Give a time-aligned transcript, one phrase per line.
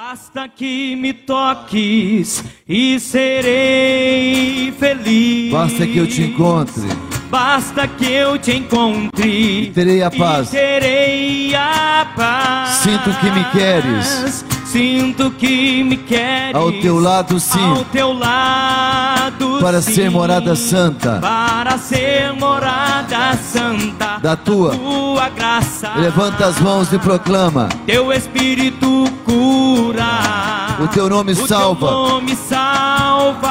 [0.00, 5.50] Basta que me toques e serei feliz.
[5.50, 6.84] Basta que eu te encontre.
[7.28, 9.72] Basta que eu te encontre.
[9.74, 10.50] Terei a paz.
[10.50, 12.68] E terei a paz.
[12.76, 14.44] Sinto que me queres.
[14.66, 16.54] Sinto que me queres.
[16.54, 17.58] Ao teu lado, sim.
[17.58, 19.94] Ao teu lado, Para sim.
[19.94, 21.18] ser morada santa.
[21.18, 24.07] Para ser morada santa.
[24.22, 24.74] Da tua.
[24.74, 25.92] tua graça.
[25.96, 27.68] Levanta as mãos e proclama.
[27.86, 30.78] Teu espírito cura.
[30.80, 31.86] O teu nome salva.
[31.86, 33.48] O teu nome salva.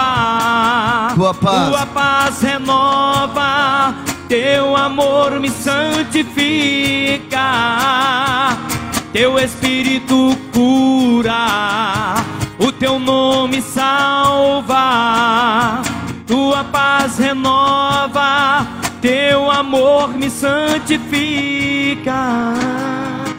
[1.16, 1.70] Tua paz.
[1.70, 3.96] Tua paz renova.
[4.28, 7.38] Teu amor me santifica.
[9.14, 12.16] Teu espírito cura.
[12.60, 14.82] O teu nome salva.
[16.26, 18.68] Tua paz renova.
[19.08, 22.12] Teu amor me santifica.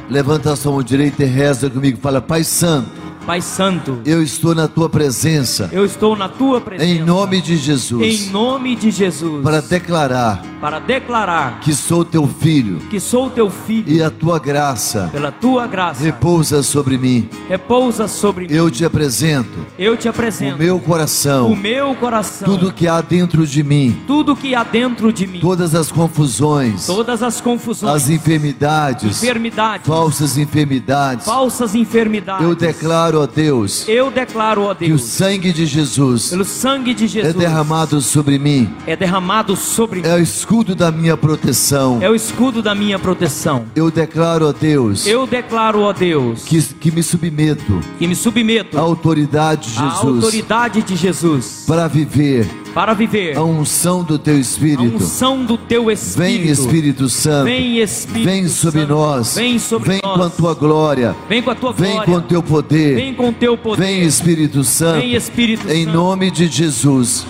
[0.08, 1.98] Levanta a sua mão direita e reza comigo.
[2.00, 2.88] Fala, Pai Santo,
[3.28, 5.68] Pai Santo, eu estou na tua presença.
[5.70, 6.90] eu estou na tua presença.
[6.90, 8.02] Em nome de Jesus.
[8.02, 9.42] Em nome de Jesus.
[9.42, 13.84] Para declarar para declarar que sou teu filho que sou teu filho.
[13.86, 16.02] e a tua graça Pela tua graça.
[16.02, 17.28] repousa sobre mim.
[17.48, 18.52] repousa sobre mim.
[18.54, 22.48] Eu te apresento Eu te o apresento meu coração, o meu coração.
[22.48, 25.38] tudo que há dentro de mim, tudo que há dentro de mim.
[25.38, 27.94] todas as confusões, Todas as confusões.
[27.94, 29.86] as enfermidades, enfermidades.
[29.86, 31.26] falsas enfermidades.
[31.26, 32.42] falsas enfermidades.
[32.44, 35.02] Eu declaro a Deus Eu declaro a que o Deus.
[35.02, 37.34] sangue de Jesus Pelo sangue de é Jesus.
[37.34, 40.08] derramado sobre mim, é derramado sobre mim.
[40.08, 41.98] é o escudo da minha proteção.
[42.00, 43.66] É o escudo da minha proteção.
[43.74, 48.76] Eu declaro a Deus Eu declaro a Deus que, que me submeto que me submeto
[48.78, 54.18] à autoridade de à Jesus autoridade de Jesus para viver para viver a unção do
[54.18, 54.96] teu a Espírito.
[54.96, 56.18] unção do teu Espírito.
[56.42, 58.92] Vem Espírito Santo, Vem Espírito vem sobre Santo.
[58.94, 60.16] nós, Vem sobre vem nós.
[60.16, 62.12] com a tua glória, Vem com a tua vem glória.
[62.12, 63.82] com o teu poder, Vem com teu poder.
[63.84, 65.96] vem Espírito Santo, Vem Espírito em Santo.
[65.96, 67.26] nome de Jesus.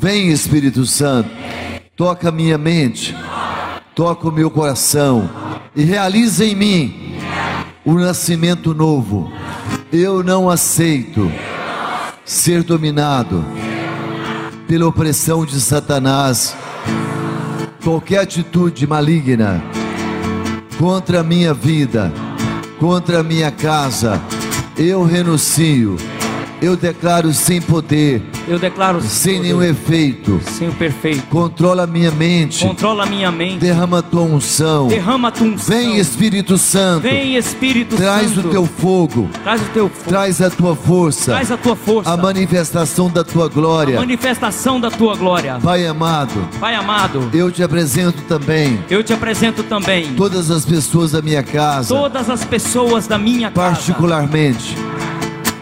[0.00, 1.28] Vem Espírito Santo,
[1.94, 3.14] toca a minha mente,
[3.94, 5.28] toca o meu coração
[5.76, 7.14] e realiza em mim
[7.84, 9.30] o nascimento novo.
[9.92, 11.30] Eu não aceito
[12.24, 13.44] ser dominado
[14.66, 16.56] pela opressão de Satanás.
[17.82, 19.62] Qualquer atitude maligna
[20.78, 22.12] contra a minha vida,
[22.78, 24.20] contra a minha casa,
[24.76, 25.96] eu renuncio.
[26.62, 30.40] Eu declaro sem poder, Eu declaro sem nenhum efeito.
[30.44, 31.26] sem o perfeito.
[31.28, 33.58] Controla a minha mente, Controla a minha mente.
[33.58, 34.88] derrama a tua unção.
[34.88, 35.74] Derrama a tua unção.
[35.76, 38.48] Vem Espírito Santo, Vem Espírito traz Santo.
[38.48, 40.08] o teu fogo, Traz o teu fogo.
[40.08, 42.10] traz a tua força, Traz a tua força.
[42.10, 43.98] a manifestação da tua a glória.
[43.98, 45.58] manifestação da tua glória.
[45.62, 51.12] Pai amado, Pai amado, eu te apresento também eu te apresento também todas as pessoas
[51.12, 54.76] da minha casa, todas as pessoas da minha casa, particularmente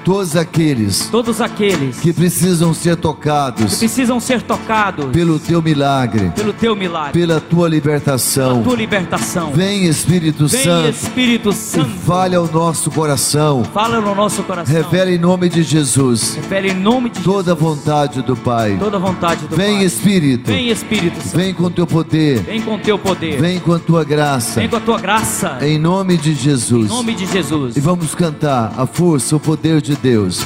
[0.05, 6.53] todos aqueles todos aqueles que precisam ser tocados precisam ser tocados pelo teu milagre, pelo
[6.53, 8.63] teu milagre, pela tua libertação.
[8.63, 9.53] tua libertação.
[9.53, 11.89] Vem Espírito Vem Santo Espírito e Santo.
[12.05, 13.65] fale ao nosso coração.
[13.73, 14.75] Fala no nosso coração.
[14.75, 17.59] Revela em nome de Jesus Revela em nome de toda Jesus.
[17.61, 18.77] vontade do Pai.
[18.79, 19.85] Toda vontade do Vem Pai.
[19.85, 21.37] Espírito, Vem Espírito Santo.
[21.37, 23.41] vem com teu poder, Vem com teu poder.
[23.41, 24.61] vem com a tua graça.
[24.61, 25.59] Vem com a tua graça.
[25.63, 26.89] Em nome de Em Jesus.
[26.89, 27.77] nome de Jesus.
[27.77, 30.45] E vamos cantar a força, o poder de Deus.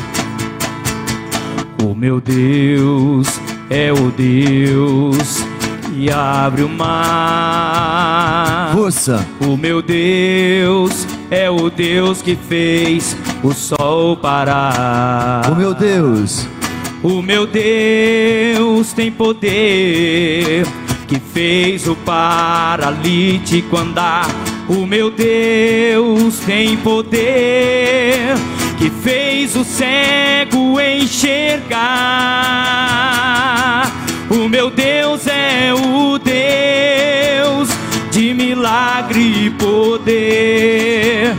[1.83, 3.41] O meu Deus
[3.71, 5.45] é o Deus
[5.87, 8.73] que abre o mar.
[8.75, 15.51] Força, O meu Deus é o Deus que fez o sol parar.
[15.51, 16.47] o meu Deus,
[17.03, 20.67] O meu Deus tem poder
[21.07, 24.27] que fez o paralítico andar.
[24.69, 28.35] O meu Deus tem poder
[28.79, 31.77] que fez o cego enxergar.
[34.31, 37.69] O meu Deus é o Deus
[38.11, 41.35] de milagre e poder.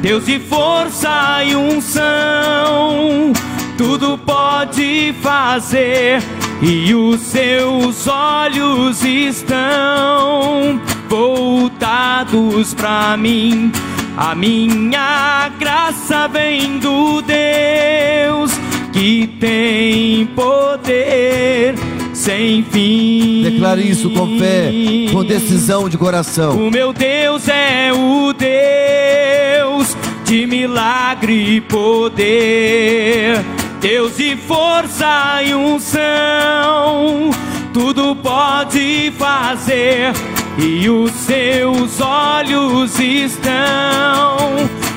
[0.00, 3.32] Deus de força e unção,
[3.76, 6.22] tudo pode fazer.
[6.62, 13.72] E os seus olhos estão voltados para mim.
[14.16, 18.50] A minha graça vem do Deus
[18.90, 21.74] que tem poder
[22.14, 23.42] sem fim.
[23.42, 24.72] declare isso com fé,
[25.12, 26.56] com decisão de coração.
[26.56, 33.44] O meu Deus é o Deus de milagre e poder,
[33.82, 37.30] Deus de força e unção,
[37.72, 40.14] tudo pode fazer.
[40.58, 44.36] E os seus olhos estão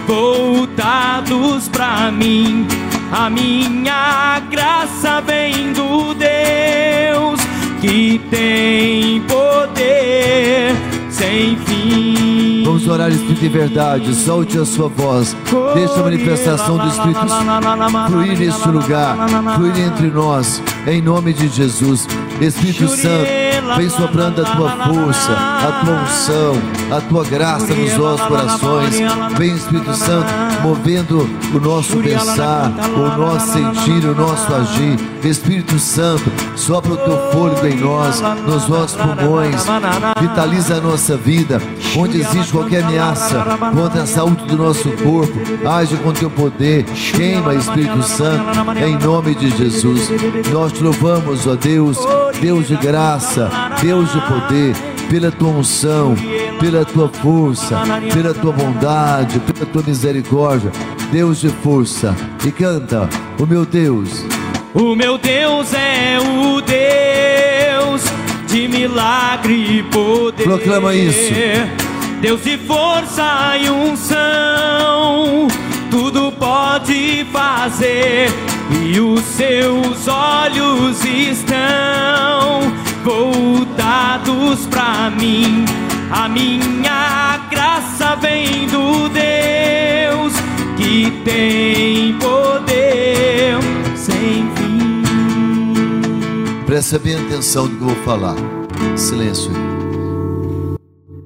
[0.07, 2.65] voltados pra mim.
[3.11, 7.39] A minha graça vem do Deus
[7.81, 10.75] que tem poder
[11.09, 12.63] sem fim.
[12.63, 15.35] Vamos orar Espírito em verdade, solte a sua voz,
[15.73, 17.19] deixa a manifestação do Espírito
[18.07, 19.17] fluir neste lugar,
[19.55, 22.07] fluir entre nós, em nome de Jesus.
[22.39, 28.27] Espírito Santo, vem soprando a tua força, a tua unção, a tua graça nos nossos
[28.27, 28.95] corações.
[29.37, 30.27] Vem Espírito Santo,
[30.61, 34.99] movendo o nosso pensar, o nosso sentir, o nosso agir.
[35.23, 39.65] Espírito Santo, sopra o teu fôlego em nós, nos nossos pulmões,
[40.19, 41.61] vitaliza a nossa vida,
[41.97, 47.53] onde existe qualquer ameaça contra a saúde do nosso corpo, age com teu poder, queima
[47.53, 48.45] Espírito Santo,
[48.81, 50.09] em nome de Jesus.
[50.51, 51.97] Nós te louvamos, ó Deus,
[52.39, 53.49] Deus de graça,
[53.81, 54.75] Deus de poder,
[55.09, 56.15] pela tua unção,
[56.59, 57.81] pela tua força,
[58.13, 60.71] pela tua bondade, pela tua misericórdia,
[61.11, 62.15] Deus de força.
[62.45, 63.09] E canta,
[63.39, 64.25] o meu Deus.
[64.73, 68.03] O meu Deus é o Deus
[68.47, 70.43] de milagre e poder.
[70.43, 71.33] Proclama isso.
[72.21, 75.47] Deus de força e unção,
[75.89, 78.29] tudo pode fazer.
[78.85, 82.71] E os seus olhos estão
[83.03, 85.65] voltados para mim.
[86.11, 90.33] A minha graça vem do Deus
[90.75, 93.55] que tem poder
[93.95, 95.03] sem fim.
[96.65, 98.35] Presta bem atenção no que eu vou falar.
[98.97, 99.51] Silêncio.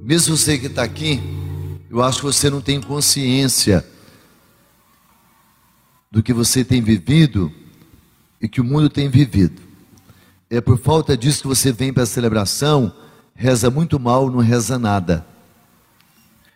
[0.04, 1.22] Mesmo você que está aqui,
[1.90, 3.88] eu acho que você não tem consciência
[6.12, 7.50] do que você tem vivido
[8.42, 9.62] e que o mundo tem vivido.
[10.50, 12.94] É por falta disso que você vem para a celebração,
[13.36, 15.26] reza muito mal, não reza nada.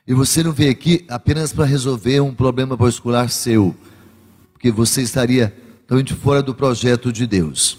[0.07, 3.75] E você não veio aqui apenas para resolver um problema particular seu,
[4.53, 7.77] porque você estaria totalmente fora do projeto de Deus.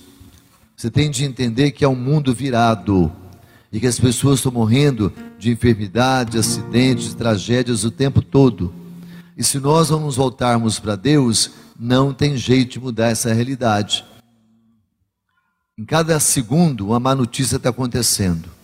[0.77, 3.11] Você tem de entender que é um mundo virado
[3.73, 8.73] e que as pessoas estão morrendo de enfermidades, acidentes, tragédias o tempo todo.
[9.37, 14.05] E se nós não nos voltarmos para Deus, não tem jeito de mudar essa realidade.
[15.79, 18.58] Em cada segundo, uma má notícia está acontecendo.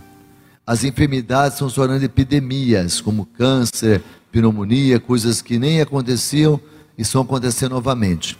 [0.67, 4.03] As enfermidades estão se tornando epidemias, como câncer,
[4.33, 6.59] pneumonia, coisas que nem aconteciam
[6.97, 8.39] e estão acontecendo novamente.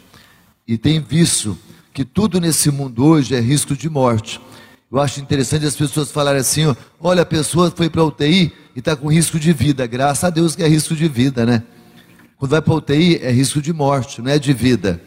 [0.67, 1.55] E tem visto
[1.93, 4.41] que tudo nesse mundo hoje é risco de morte.
[4.91, 8.79] Eu acho interessante as pessoas falarem assim: olha, a pessoa foi para a UTI e
[8.79, 9.85] está com risco de vida.
[9.85, 11.63] Graças a Deus que é risco de vida, né?
[12.37, 14.99] Quando vai para a UTI é risco de morte, não é de vida.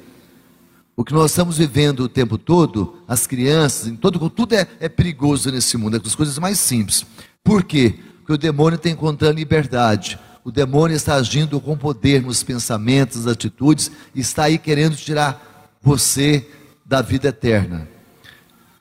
[0.99, 4.89] O que nós estamos vivendo o tempo todo, as crianças, em todo, tudo é, é
[4.89, 7.06] perigoso nesse mundo, é as coisas mais simples.
[7.45, 7.95] Por quê?
[8.17, 10.19] Porque o demônio está encontrando liberdade.
[10.43, 16.45] O demônio está agindo com poder nos pensamentos, nas atitudes, está aí querendo tirar você
[16.85, 17.89] da vida eterna.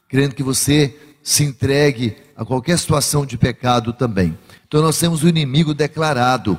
[0.10, 4.36] Querendo que você se entregue a qualquer situação de pecado também.
[4.68, 6.58] Então nós temos o inimigo declarado.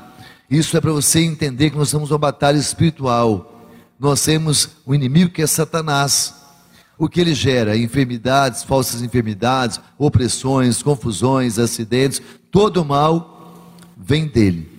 [0.49, 3.58] Isso é para você entender que nós estamos uma batalha espiritual.
[3.99, 6.35] Nós temos o inimigo que é Satanás.
[6.97, 7.77] O que ele gera?
[7.77, 13.65] Enfermidades, falsas enfermidades, opressões, confusões, acidentes, todo mal
[13.97, 14.71] vem dele.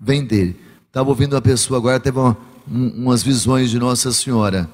[0.00, 0.58] Vem dele.
[0.86, 2.36] Estava ouvindo uma pessoa agora, teve uma,
[2.70, 4.68] um, umas visões de Nossa Senhora.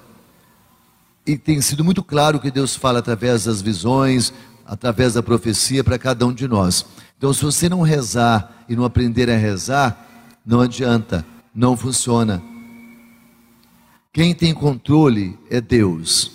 [1.26, 4.32] E tem sido muito claro que Deus fala através das visões,
[4.66, 6.84] através da profecia para cada um de nós.
[7.16, 10.06] Então, se você não rezar e não aprender a rezar,
[10.44, 11.24] não adianta,
[11.54, 12.42] não funciona.
[14.12, 16.32] Quem tem controle é Deus.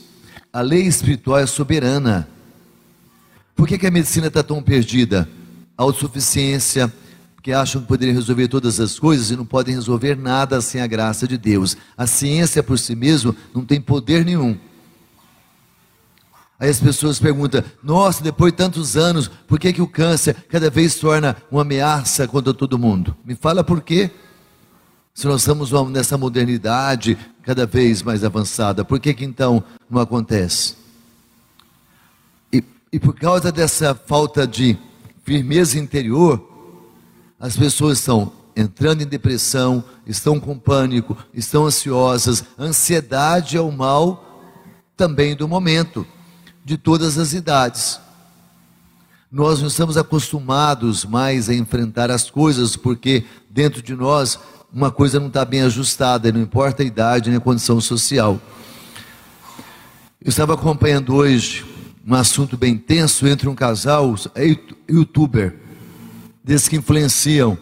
[0.52, 2.28] A lei espiritual é soberana.
[3.56, 5.28] Por que, que a medicina está tão perdida?
[5.76, 6.94] Autossuficiência,
[7.36, 10.88] porque acham que poderiam resolver todas as coisas e não podem resolver nada sem a
[10.88, 11.76] graça de Deus.
[11.98, 14.58] A ciência por si mesma não tem poder nenhum.
[16.60, 20.70] Aí as pessoas perguntam: nossa, depois de tantos anos, por que, que o câncer cada
[20.70, 23.16] vez torna uma ameaça contra todo mundo?
[23.26, 24.12] Me fala por quê?
[25.14, 30.76] Se nós estamos nessa modernidade cada vez mais avançada, por que, que então não acontece?
[32.52, 34.78] E, e por causa dessa falta de
[35.24, 36.42] firmeza interior,
[37.40, 42.44] as pessoas estão entrando em depressão, estão com pânico, estão ansiosas.
[42.58, 44.50] Ansiedade é o mal
[44.98, 46.08] também do momento
[46.66, 48.00] de todas as idades.
[49.32, 54.40] Nós não estamos acostumados mais a enfrentar as coisas, porque dentro de nós
[54.74, 58.42] uma coisa não está bem ajustada, não importa a idade nem a condição social.
[60.20, 61.64] Eu estava acompanhando hoje
[62.06, 64.58] um assunto bem tenso entre um casal, é
[64.90, 65.56] youtuber,
[66.44, 67.56] desses que influenciam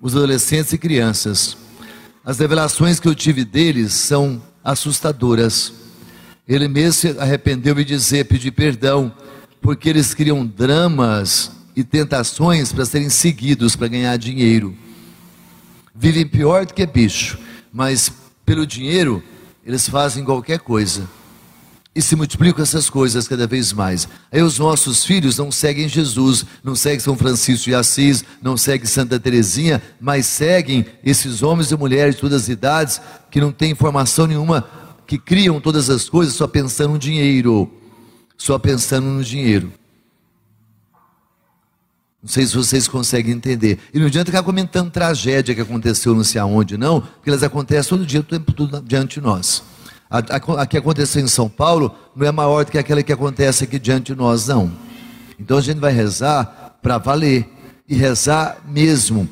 [0.00, 1.56] os adolescentes e crianças.
[2.22, 5.72] As revelações que eu tive deles são assustadoras.
[6.46, 9.10] Ele mesmo se arrependeu e dizer, pedir perdão,
[9.60, 14.76] porque eles criam dramas e tentações para serem seguidos, para ganhar dinheiro.
[16.02, 17.38] Vivem pior do que bicho,
[17.72, 18.10] mas
[18.44, 19.22] pelo dinheiro
[19.64, 21.08] eles fazem qualquer coisa.
[21.94, 24.08] E se multiplicam essas coisas cada vez mais.
[24.32, 28.84] Aí os nossos filhos não seguem Jesus, não seguem São Francisco de Assis, não seguem
[28.84, 33.70] Santa Teresinha, mas seguem esses homens e mulheres de todas as idades que não têm
[33.70, 34.68] informação nenhuma,
[35.06, 37.70] que criam todas as coisas só pensando no dinheiro.
[38.36, 39.72] Só pensando no dinheiro.
[42.22, 43.80] Não sei se vocês conseguem entender.
[43.92, 47.90] E não adianta ficar comentando tragédia que aconteceu não sei aonde, não, porque elas acontecem
[47.90, 49.64] todo dia, tempo todo diante de nós.
[50.08, 53.12] A, a, a, que aconteceu em São Paulo não é maior do que aquela que
[53.12, 54.70] acontece aqui diante de nós, não.
[55.36, 57.48] Então a gente vai rezar para valer
[57.88, 59.28] e rezar mesmo.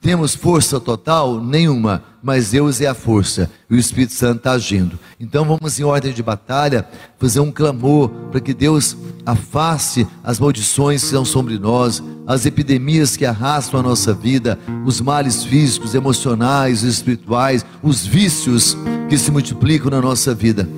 [0.00, 1.42] Temos força total?
[1.42, 4.98] Nenhuma, mas Deus é a força e o Espírito Santo está agindo.
[5.18, 6.86] Então vamos, em ordem de batalha,
[7.18, 13.16] fazer um clamor para que Deus afaste as maldições que são sobre nós, as epidemias
[13.16, 18.76] que arrastam a nossa vida, os males físicos, emocionais, espirituais, os vícios
[19.08, 20.68] que se multiplicam na nossa vida.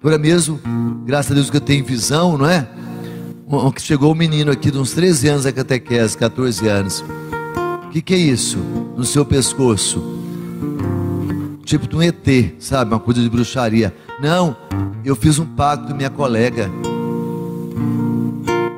[0.00, 0.60] Agora mesmo,
[1.04, 2.68] graças a Deus que eu tenho visão, não é?
[3.78, 7.04] Chegou um menino aqui de uns 13 anos a catequese, 14 anos
[7.94, 8.58] que, que é isso?
[8.96, 10.23] No seu pescoço.
[11.64, 12.26] Tipo de um ET,
[12.58, 12.92] sabe?
[12.92, 13.94] Uma coisa de bruxaria.
[14.20, 14.56] Não,
[15.04, 16.70] eu fiz um pacto com minha colega.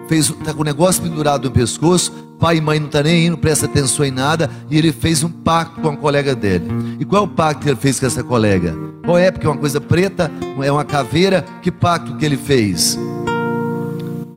[0.08, 3.36] Fez, tá com o negócio pendurado no pescoço, pai e mãe não tá nem indo,
[3.36, 6.66] presta atenção em nada, e ele fez um pacto com a colega dele.
[7.00, 8.72] E qual o pacto que ele fez com essa colega?
[9.04, 9.32] Qual é?
[9.32, 10.30] Porque é uma coisa preta,
[10.62, 12.96] é uma caveira, que pacto que ele fez?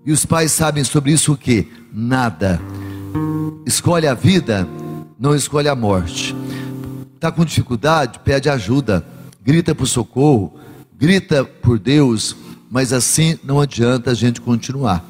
[0.03, 1.67] E os pais sabem sobre isso o que?
[1.93, 2.59] Nada
[3.69, 4.67] escolhe a vida,
[5.19, 6.35] não escolhe a morte.
[7.19, 9.05] Está com dificuldade, pede ajuda,
[9.43, 10.57] grita por socorro,
[10.97, 12.33] grita por Deus,
[12.71, 15.03] mas assim não adianta a gente continuar.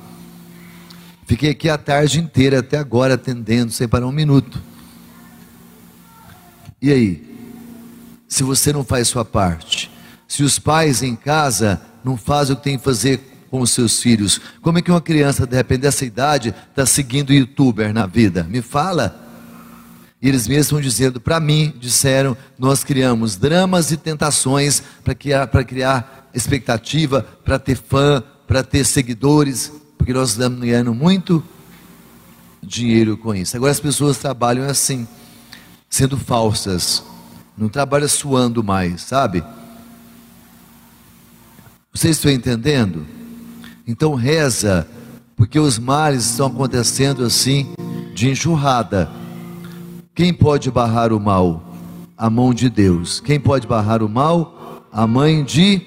[1.27, 4.59] Fiquei aqui a tarde inteira até agora atendendo, sem parar um minuto.
[6.81, 7.29] E aí?
[8.27, 9.91] Se você não faz sua parte,
[10.27, 14.01] se os pais em casa não fazem o que tem que fazer com os seus
[14.01, 14.41] filhos?
[14.63, 18.43] Como é que uma criança, de repente, dessa idade, está seguindo youtuber na vida?
[18.45, 19.28] Me fala.
[20.21, 26.29] E eles mesmos dizendo, para mim, disseram, nós criamos dramas e tentações para criar, criar
[26.33, 31.43] expectativa, para ter fã, para ter seguidores, porque nós estamos ganhando muito
[32.61, 33.55] dinheiro com isso.
[33.55, 35.07] Agora as pessoas trabalham assim,
[35.89, 37.03] sendo falsas,
[37.57, 39.43] não trabalham suando mais, sabe?
[41.93, 43.05] Vocês estão entendendo?
[43.87, 44.87] Então reza,
[45.35, 47.73] porque os males estão acontecendo assim,
[48.13, 49.09] de enxurrada.
[50.19, 51.63] Quem pode barrar o mal?
[52.17, 53.21] A mão de Deus.
[53.21, 54.83] Quem pode barrar o mal?
[54.91, 55.81] A mãe de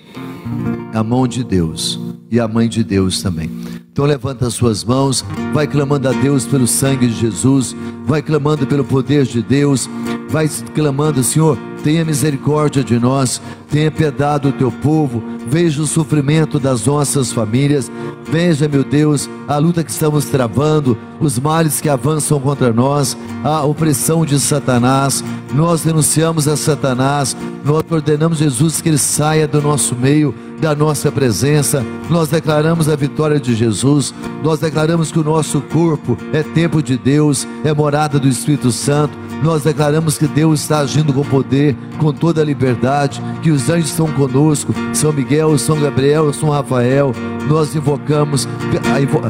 [0.94, 3.50] a mão de Deus e a mãe de Deus também.
[3.92, 5.22] Então levanta as suas mãos,
[5.52, 9.86] vai clamando a Deus pelo sangue de Jesus, vai clamando pelo poder de Deus,
[10.30, 13.38] vai clamando, Senhor, tenha misericórdia de nós,
[13.72, 17.90] tenha piedade do teu povo, veja o sofrimento das nossas famílias,
[18.30, 23.64] veja, meu Deus, a luta que estamos travando, os males que avançam contra nós, a
[23.64, 25.24] opressão de Satanás.
[25.54, 31.10] Nós denunciamos a Satanás, nós ordenamos Jesus que ele saia do nosso meio, da nossa
[31.10, 31.84] presença.
[32.10, 36.98] Nós declaramos a vitória de Jesus, nós declaramos que o nosso corpo é templo de
[36.98, 39.22] Deus, é morada do Espírito Santo.
[39.42, 43.90] Nós declaramos que Deus está agindo com poder, com toda a liberdade, que os anjos
[43.90, 47.12] estão conosco, São Miguel, São Gabriel, São Rafael.
[47.48, 48.48] Nós invocamos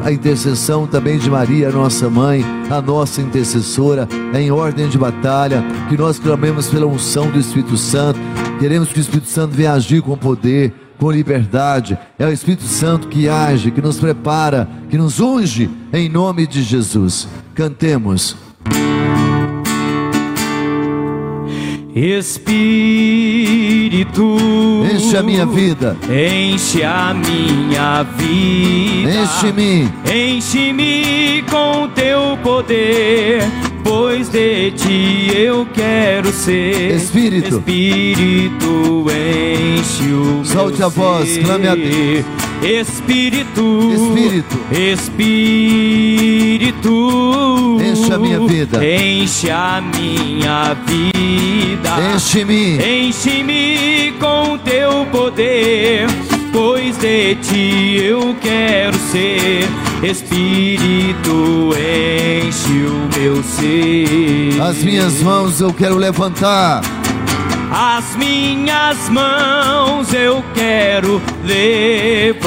[0.03, 5.97] a intercessão também de Maria, nossa mãe, a nossa intercessora, em ordem de batalha, que
[5.97, 8.19] nós clamemos pela unção do Espírito Santo.
[8.59, 11.97] Queremos que o Espírito Santo venha agir com poder, com liberdade.
[12.17, 16.63] É o Espírito Santo que age, que nos prepara, que nos unge em nome de
[16.63, 17.27] Jesus.
[17.53, 18.37] Cantemos.
[21.95, 23.02] Espírito,
[24.01, 33.43] enche a minha vida, enche a minha vida, enche-me, enche-me com teu poder,
[33.83, 36.95] pois de ti eu quero ser.
[36.95, 42.25] Espírito, Espírito, enche o Solte a voz, clame a Deus.
[42.63, 46.42] Espírito, Espírito, Espírito,
[47.81, 56.07] enche a minha vida, enche a minha vida, enche-me, enche-me com teu poder,
[56.51, 59.67] pois de ti eu quero ser.
[60.03, 64.61] Espírito, enche o meu ser.
[64.61, 66.81] As minhas mãos eu quero levantar
[67.75, 72.43] As minhas mãos eu quero levantar.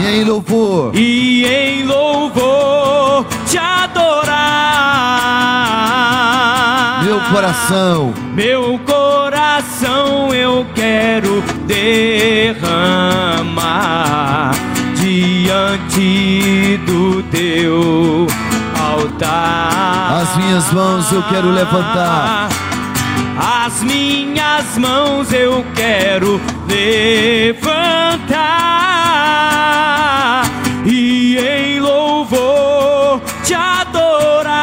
[0.00, 0.90] E em louvor.
[0.96, 4.38] E em louvor te adorar.
[7.04, 8.12] Meu coração.
[8.34, 12.58] Meu coração eu quero derramar
[14.96, 18.26] diante do teu
[18.76, 20.20] altar.
[20.20, 22.48] As minhas mãos eu quero levantar.
[23.40, 28.42] As minhas mãos eu quero levantar
[30.84, 34.58] e em louvor te adorar.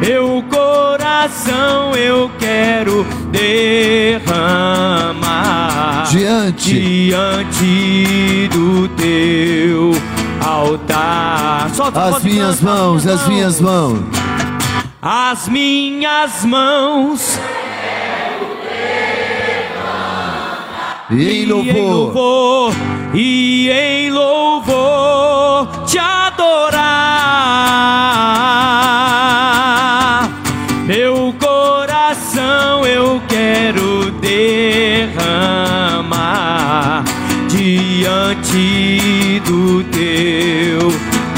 [0.00, 4.24] Meu coração eu quero derramar
[6.10, 6.80] Diante.
[6.80, 9.92] diante do teu
[10.40, 11.68] altar.
[11.74, 14.23] Solta As minhas mãos, as minhas mãos.
[15.06, 17.38] As minhas mãos
[21.10, 22.72] E em louvor
[23.12, 26.80] e em louvor te adorar.
[30.86, 35.04] Meu coração eu quero derramar
[37.50, 40.90] diante do teu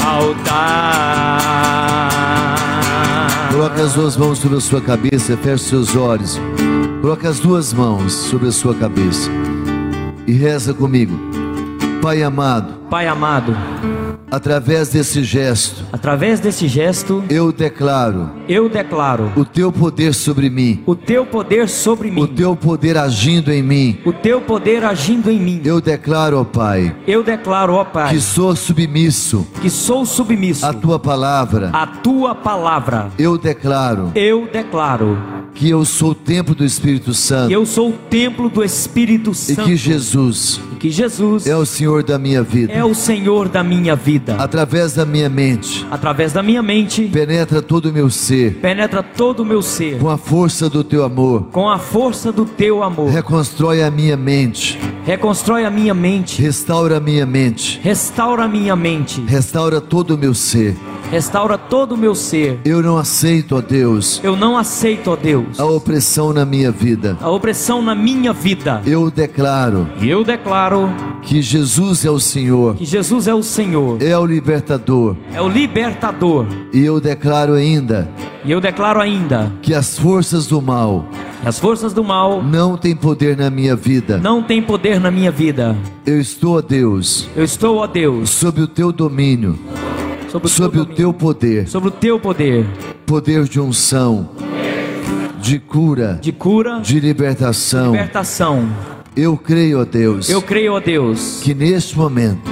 [0.05, 2.06] altar.
[3.77, 6.39] Coloque as duas mãos sobre a sua cabeça, feche seus olhos.
[6.99, 9.29] Coloque as duas mãos sobre a sua cabeça.
[10.25, 11.15] E reza comigo.
[12.01, 13.55] Pai amado, Pai amado,
[14.29, 20.83] através desse gesto, através desse gesto, eu declaro eu declaro o teu poder sobre mim,
[20.85, 23.99] o teu poder sobre mim, o teu poder agindo em mim.
[24.05, 25.61] o teu poder agindo em mim.
[25.63, 30.73] Eu declaro, ó Pai, Eu declaro, ó Pai, que sou submisso que sou submisso à
[30.73, 31.69] tua palavra.
[31.73, 33.09] à tua palavra.
[33.17, 35.17] Eu declaro Eu declaro
[35.57, 39.35] que eu sou o templo do Espírito Santo eu sou o templo do Espírito e
[39.35, 42.71] Santo que Jesus e que Jesus é o Senhor da minha vida.
[42.71, 44.35] é o Senhor da minha vida.
[44.35, 49.39] Através da minha mente, Através da minha mente, penetra todo o meu ser penetra todo
[49.39, 51.47] o meu ser com a força do teu amor.
[51.51, 53.09] com a força do teu amor.
[53.09, 58.75] Reconstrói a minha mente, Reconstrói a minha mente, restaura a minha mente, restaura a minha
[58.75, 60.75] mente, restaura todo o meu ser.
[61.09, 62.59] restaura todo o meu ser.
[62.65, 67.17] Eu não aceito, ó Deus, Eu não aceito, ó Deus, a opressão na minha vida.
[67.21, 68.81] a opressão na minha vida.
[68.85, 70.89] Eu declaro eu declaro
[71.21, 75.15] que Jesus é o Senhor, que Jesus é o Senhor, é o libertador.
[75.33, 76.45] é o libertador.
[76.73, 78.09] E eu declaro ainda
[78.45, 81.05] E eu declaro ainda que as forças do mal
[81.45, 84.17] as forças do mal não têm poder na minha vida.
[84.17, 85.75] não têm poder na minha vida.
[86.05, 89.57] Eu estou, ó Deus, Eu estou, ó Deus, sob o teu domínio,
[90.29, 92.65] sobre o sob teu o teu poder, sobre o teu poder
[93.07, 94.29] poder de unção,
[95.47, 97.93] de cura, de cura, de libertação.
[97.93, 98.67] libertação.
[99.15, 102.51] Eu creio, ó Deus, Eu creio, ó Deus, que neste momento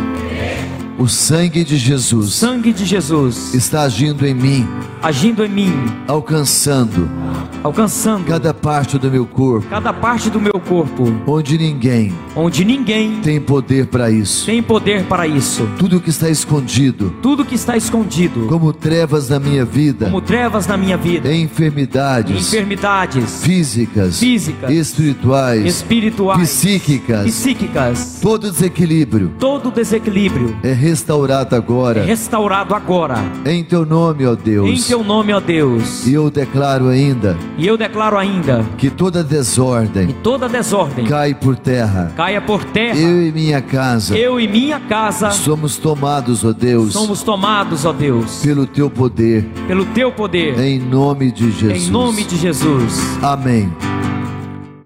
[0.97, 4.67] o sangue de o Jesus sangue de Jesus está agindo em mim,
[5.01, 5.73] agindo em mim,
[6.07, 7.09] alcançando
[7.65, 13.21] alcançando cada parte do meu corpo, cada parte do meu corpo, onde ninguém onde ninguém
[13.21, 14.45] tem poder para isso.
[14.45, 15.67] tem poder para isso.
[15.77, 20.67] Tudo que está escondido, Tudo que está escondido, como trevas na minha vida, como trevas
[20.67, 30.55] na minha vida, enfermidades enfermidades físicas, físicas, espirituais, espirituais, psíquicas, psíquicas, todo desequilíbrio todo desequilíbrio
[30.61, 33.15] é restaurado agora restaurado agora.
[33.45, 34.87] em teu nome, ó Em Deus.
[34.87, 36.05] teu nome, ó Deus.
[36.05, 41.33] E eu declaro ainda E eu declaro ainda que toda que desordem toda desordem cai
[41.33, 42.11] por terra.
[42.15, 42.99] caia por terra.
[42.99, 47.91] Eu e minha casa Eu e minha casa somos tomados, ó Deus, somos tomados, ó
[47.91, 50.59] Deus, pelo teu poder, pelo teu poder.
[50.59, 51.87] em nome de Jesus.
[51.87, 53.01] Em nome de Jesus.
[53.23, 53.71] Amém.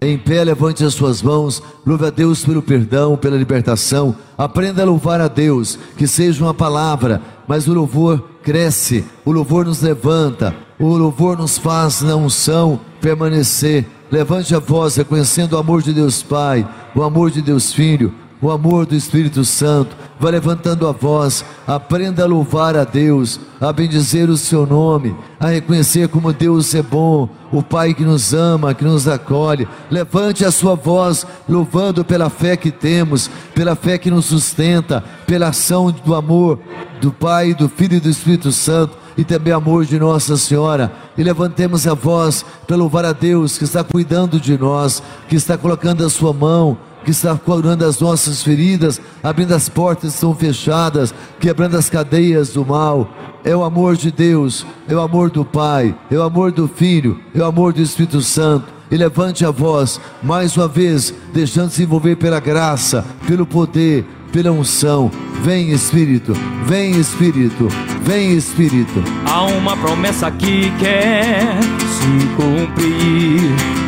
[0.02, 4.16] Em pé, levante as suas mãos, louve a Deus pelo perdão, pela libertação.
[4.38, 9.66] Aprenda a louvar a Deus, que seja uma palavra, mas o louvor cresce, o louvor
[9.66, 13.86] nos levanta, o louvor nos faz na unção permanecer.
[14.10, 18.50] Levante a voz, reconhecendo o amor de Deus Pai, o amor de Deus Filho, o
[18.50, 19.96] amor do Espírito Santo.
[20.18, 25.48] Vai levantando a voz, aprenda a louvar a Deus, a bendizer o seu nome, a
[25.48, 29.66] reconhecer como Deus é bom, o Pai que nos ama, que nos acolhe.
[29.90, 35.48] Levante a sua voz, louvando pela fé que temos, pela fé que nos sustenta, pela
[35.48, 36.58] ação do amor
[37.00, 40.92] do Pai, do Filho e do Espírito Santo e também amor de Nossa Senhora.
[41.16, 45.56] E levantemos a voz para louvar a Deus que está cuidando de nós, que está
[45.58, 50.34] colocando a sua mão que está curando as nossas feridas, abrindo as portas que estão
[50.34, 53.08] fechadas, quebrando as cadeias do mal.
[53.44, 57.18] É o amor de Deus, é o amor do Pai, é o amor do Filho,
[57.34, 58.66] é o amor do Espírito Santo.
[58.90, 65.10] E levante a voz, mais uma vez, deixando-se envolver pela graça, pelo poder, pela unção.
[65.42, 66.34] Vem Espírito,
[66.66, 67.68] vem Espírito,
[68.02, 69.02] vem Espírito.
[69.24, 73.40] Há uma promessa que quer se cumprir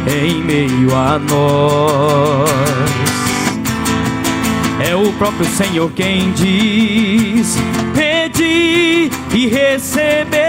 [0.06, 3.01] em meio a nós.
[4.84, 7.56] É o próprio Senhor quem diz:
[7.94, 10.42] Pedi e recebereis,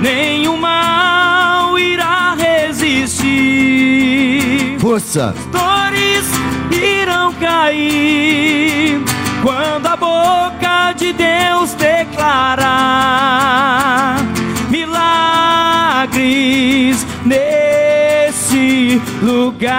[0.00, 3.26] nenhum mal irá resistir.
[4.80, 5.34] Força!
[5.52, 6.24] Dores
[6.72, 9.02] irão cair
[9.42, 12.56] quando a boca de Deus declarar
[14.70, 15.76] milagres
[19.22, 19.76] lugar.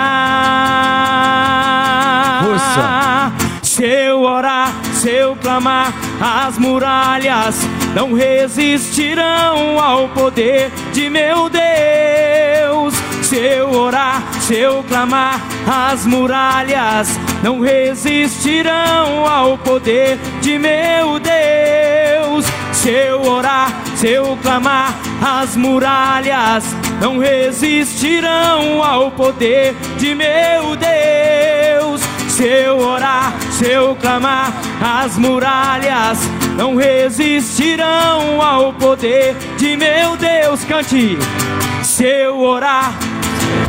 [2.43, 3.31] Força.
[3.61, 7.59] Se eu orar, se eu clamar, as muralhas
[7.93, 12.95] não resistirão ao poder de meu Deus.
[13.21, 22.45] Se eu orar, se eu clamar, as muralhas não resistirão ao poder de meu Deus.
[22.71, 26.63] Se eu orar, se eu clamar, as muralhas
[27.01, 32.01] não resistirão ao poder de meu Deus.
[32.29, 34.53] Se eu orar, se eu clamar,
[35.03, 36.19] as muralhas
[36.55, 40.63] não resistirão ao poder de meu Deus.
[40.63, 41.17] Cante.
[41.83, 42.93] Se eu orar,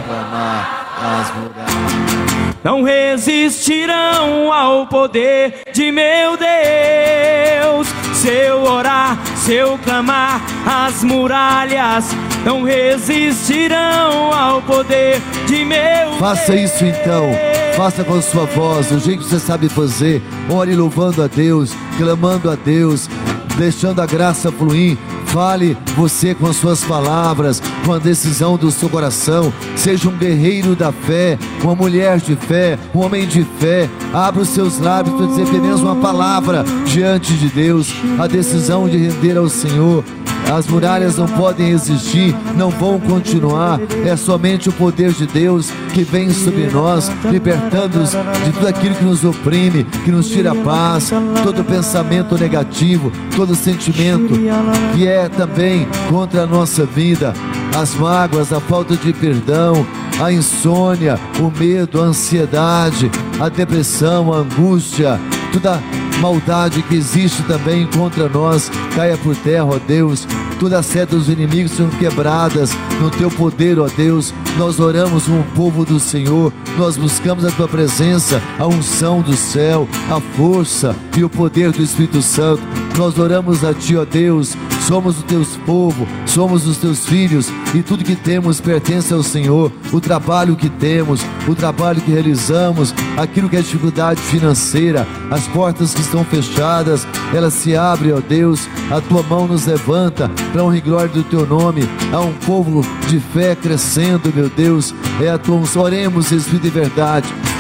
[0.07, 2.59] Clamar as muralhas.
[2.65, 7.89] não resistirão ao poder de meu Deus.
[8.19, 12.05] Se eu orar, se eu clamar, as muralhas
[12.45, 17.31] não resistirão ao poder de meu Faça isso então.
[17.77, 20.21] Faça com a sua voz, do jeito que você sabe fazer.
[20.51, 23.09] Ore louvando a Deus, clamando a Deus,
[23.59, 24.97] deixando a graça fluir.
[25.27, 29.53] Fale você com as suas palavras, com a decisão do seu coração.
[29.77, 33.91] Seja um guerreiro da fé, uma mulher de fé, um homem de fé.
[34.15, 37.93] Abra os seus lábios para dizer pelo menos uma palavra diante de Deus.
[38.19, 40.05] A decisão de render ao Senhor.
[40.51, 43.79] As muralhas não podem existir, não vão continuar.
[44.05, 49.05] É somente o poder de Deus que vem sobre nós, libertando-nos de tudo aquilo que
[49.05, 51.11] nos oprime, que nos tira a paz,
[51.43, 54.35] todo pensamento negativo, todo sentimento
[54.95, 57.35] que é também contra a nossa vida,
[57.77, 59.87] as mágoas, a falta de perdão,
[60.21, 65.21] a insônia, o medo, a ansiedade, a depressão, a angústia,
[65.53, 65.81] toda
[66.21, 70.27] maldade que existe também contra nós caia por terra, ó Deus.
[70.59, 74.35] Todas as setas dos inimigos são quebradas no teu poder, ó Deus.
[74.57, 79.89] Nós oramos como povo do Senhor, nós buscamos a tua presença, a unção do céu,
[80.11, 82.63] a força e o poder do Espírito Santo.
[82.97, 84.57] Nós oramos a ti, ó Deus.
[84.89, 89.71] Somos o teu povo, somos os teus filhos e tudo que temos pertence ao Senhor.
[89.93, 95.93] O trabalho que temos, o trabalho que realizamos, aquilo que é dificuldade financeira, as portas
[95.93, 98.67] que estão fechadas, elas se abrem, ó Deus.
[98.91, 101.83] A tua mão nos levanta para honra e glória do teu nome.
[102.11, 104.95] Há um povo de fé crescendo, meu Deus.
[105.21, 105.59] É a tua.
[105.77, 107.29] Oremos, Espírito de verdade.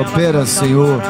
[0.00, 1.00] Opera, Senhor,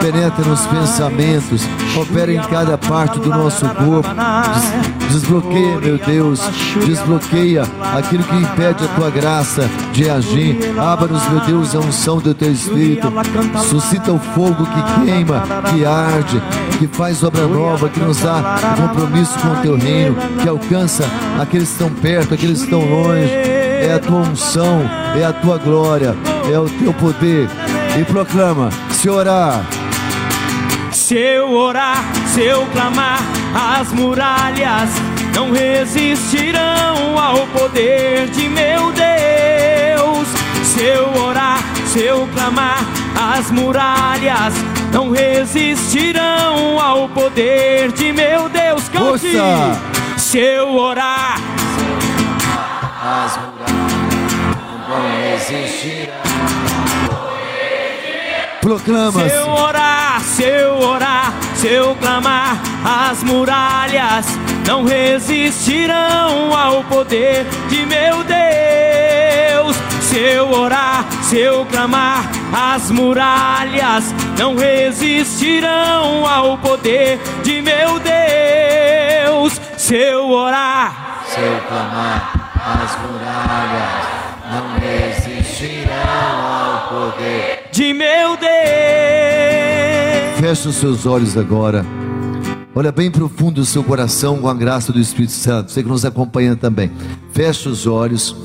[0.00, 1.62] penetra nos pensamentos,
[1.96, 6.40] opera em cada parte do nosso corpo, Des- desbloqueia, meu Deus,
[6.86, 7.62] desbloqueia
[7.96, 10.58] aquilo que impede a tua graça de agir.
[10.78, 13.12] Abra-nos, meu Deus, a unção do teu Espírito,
[13.68, 16.40] suscita o fogo que queima, que arde,
[16.78, 21.04] que faz obra nova, que nos dá compromisso com o teu reino, que alcança
[21.40, 23.39] aqueles que estão perto, aqueles que estão longe.
[23.90, 24.88] É a tua unção,
[25.20, 26.14] é a tua glória,
[26.48, 27.48] é o teu poder.
[27.98, 29.64] E proclama: se orar,
[30.92, 33.18] Se eu orar, se eu clamar,
[33.52, 34.90] as muralhas
[35.34, 40.28] não resistirão ao poder de meu Deus.
[40.62, 42.84] Se eu orar, se eu clamar,
[43.36, 44.54] as muralhas
[44.92, 48.88] não resistirão ao poder de meu Deus.
[48.88, 49.36] Cante!
[49.36, 49.80] Força!
[50.16, 51.40] Se eu orar,
[53.02, 53.49] as muralhas
[54.90, 56.10] não resistir.
[58.60, 64.26] Proclama, se eu orar, se eu orar, se eu clamar, as muralhas
[64.66, 69.76] não resistirão ao poder de meu Deus.
[70.02, 79.60] Se eu orar, se eu clamar, as muralhas não resistirão ao poder de meu Deus.
[79.78, 84.09] Se eu orar, se eu clamar, as muralhas
[84.60, 85.94] não resistirão
[86.44, 88.50] ao poder de meu Deus.
[90.38, 91.84] Feche os seus olhos agora.
[92.74, 95.72] Olha bem profundo o seu coração com a graça do Espírito Santo.
[95.72, 96.90] Você que nos acompanha também.
[97.32, 98.36] Feche os olhos.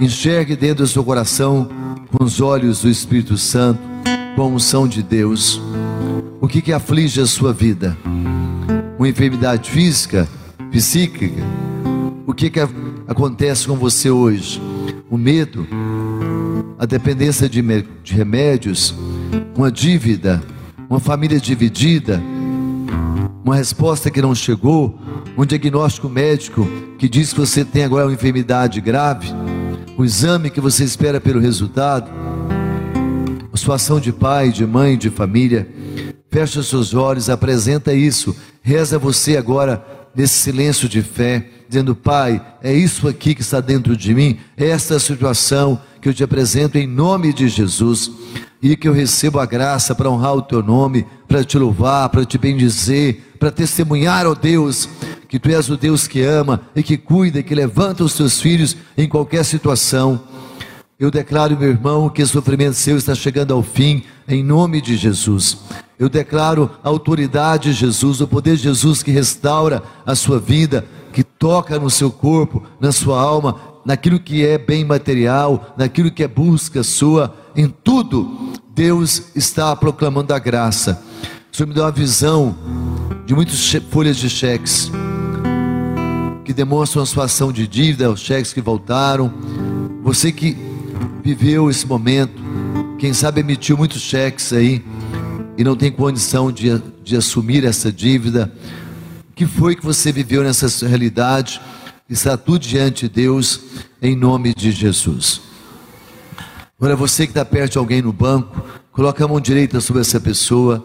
[0.00, 1.68] Enxergue dentro do seu coração
[2.10, 3.80] com os olhos do Espírito Santo,
[4.36, 5.60] com a unção de Deus.
[6.40, 7.96] O que que aflige a sua vida?
[8.98, 10.28] Uma enfermidade física,
[10.70, 11.42] psíquica?
[12.26, 12.60] O que que
[13.08, 14.60] acontece com você hoje?
[15.12, 15.68] O medo,
[16.78, 17.60] a dependência de,
[18.02, 18.94] de remédios,
[19.54, 20.42] uma dívida,
[20.88, 22.18] uma família dividida,
[23.44, 24.98] uma resposta que não chegou,
[25.36, 29.28] um diagnóstico médico que diz que você tem agora uma enfermidade grave,
[29.98, 32.10] o exame que você espera pelo resultado,
[33.52, 35.68] a situação de pai, de mãe, de família.
[36.30, 42.74] Fecha seus olhos, apresenta isso, reza você agora nesse silêncio de fé, dizendo: Pai, é
[42.74, 46.86] isso aqui que está dentro de mim, é esta situação que eu te apresento em
[46.86, 48.10] nome de Jesus
[48.60, 52.26] e que eu recebo a graça para honrar o teu nome, para te louvar, para
[52.26, 54.86] te bendizer, para testemunhar, ó Deus,
[55.28, 58.38] que tu és o Deus que ama e que cuida e que levanta os teus
[58.40, 60.20] filhos em qualquer situação.
[60.98, 64.96] Eu declaro, meu irmão, que o sofrimento seu está chegando ao fim, em nome de
[64.96, 65.58] Jesus.
[65.98, 70.84] Eu declaro a autoridade de Jesus, o poder de Jesus que restaura a sua vida,
[71.12, 76.22] que toca no seu corpo, na sua alma, naquilo que é bem material, naquilo que
[76.22, 81.02] é busca sua, em tudo, Deus está proclamando a graça.
[81.52, 82.56] O Senhor me deu uma visão
[83.26, 84.90] de muitas folhas de cheques
[86.44, 89.32] que demonstram a situação de dívida, os cheques que voltaram.
[90.02, 90.56] Você que
[91.22, 92.42] viveu esse momento,
[92.98, 94.84] quem sabe emitiu muitos cheques aí
[95.56, 98.52] e não tem condição de, de assumir essa dívida.
[99.34, 101.60] Que foi que você viveu nessa realidade?
[102.08, 103.60] Está tudo diante de Deus,
[104.00, 105.40] em nome de Jesus.
[106.78, 110.20] Agora você que está perto de alguém no banco, coloque a mão direita sobre essa
[110.20, 110.84] pessoa,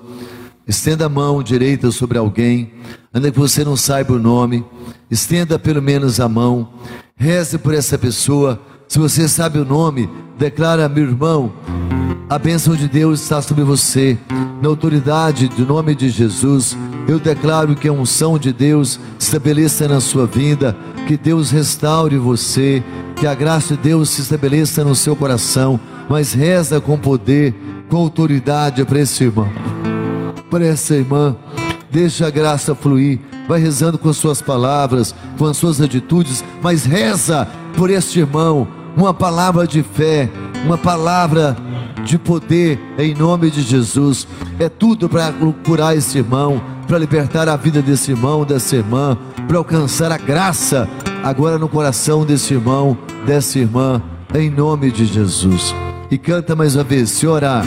[0.67, 2.71] estenda a mão direita sobre alguém,
[3.13, 4.63] ainda que você não saiba o nome,
[5.11, 6.71] estenda pelo menos a mão,
[7.15, 8.61] reze por essa pessoa.
[8.87, 11.51] Se você sabe o nome, declara, meu irmão,
[12.29, 14.17] a bênção de Deus está sobre você,
[14.61, 16.77] na autoridade do nome de Jesus.
[17.07, 20.75] Eu declaro que a unção de Deus estabeleça na sua vida,
[21.07, 22.83] que Deus restaure você,
[23.15, 27.55] que a graça de Deus se estabeleça no seu coração, mas reza com poder,
[27.89, 29.49] com autoridade para esse irmão,
[30.51, 31.35] para essa irmã.
[31.89, 36.83] Deixa a graça fluir, vai rezando com as suas palavras, com as suas atitudes, mas
[36.83, 38.67] reza por este irmão,
[38.97, 40.29] uma palavra de fé,
[40.65, 41.55] uma palavra
[42.03, 44.27] de poder em nome de Jesus.
[44.59, 45.33] É tudo para
[45.65, 50.87] curar esse irmão, para libertar a vida desse irmão, dessa irmã, para alcançar a graça
[51.23, 54.01] agora no coração desse irmão, dessa irmã,
[54.33, 55.75] em nome de Jesus.
[56.09, 57.65] E canta mais uma vez, se orar.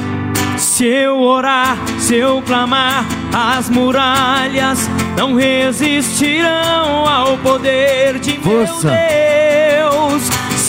[0.57, 8.89] Se eu orar, se eu clamar, as muralhas não resistirão ao poder de Força.
[8.89, 9.30] meu Deus.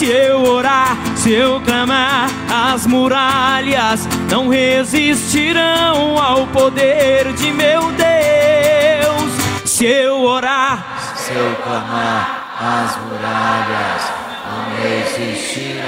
[0.02, 9.32] Se eu orar, se eu clamar, as muralhas não resistirão ao poder de meu Deus.
[9.64, 14.02] Se eu orar, se eu clamar, as muralhas
[14.50, 15.86] não resistirão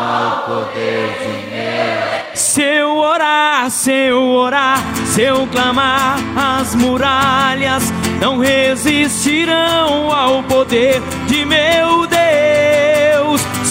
[0.00, 2.36] ao poder de meu.
[2.36, 7.82] Se eu orar, se eu orar, se eu clamar, as muralhas
[8.20, 12.25] não resistirão ao poder de meu Deus.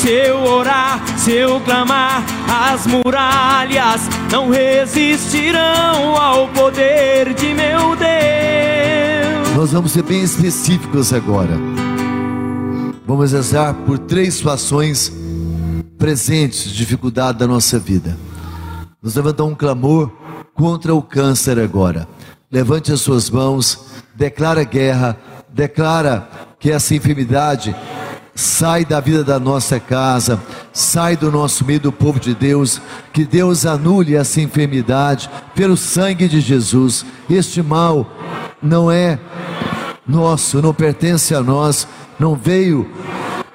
[0.05, 9.55] Se eu orar, se eu clamar, as muralhas não resistirão ao poder de meu Deus.
[9.55, 11.57] Nós vamos ser bem específicos agora.
[13.07, 15.11] Vamos rezar por três situações
[15.97, 18.15] presentes de dificuldade da nossa vida.
[19.01, 20.11] Nós levantamos um clamor
[20.53, 22.07] contra o câncer agora.
[22.51, 25.17] Levante as suas mãos, declara guerra,
[25.51, 27.75] declara que essa enfermidade
[28.35, 30.41] sai da vida da nossa casa,
[30.73, 32.81] sai do nosso meio do povo de Deus,
[33.13, 37.05] que Deus anule essa enfermidade pelo sangue de Jesus.
[37.29, 38.05] Este mal
[38.61, 39.17] não é
[40.05, 41.87] nosso, não pertence a nós,
[42.19, 42.89] não veio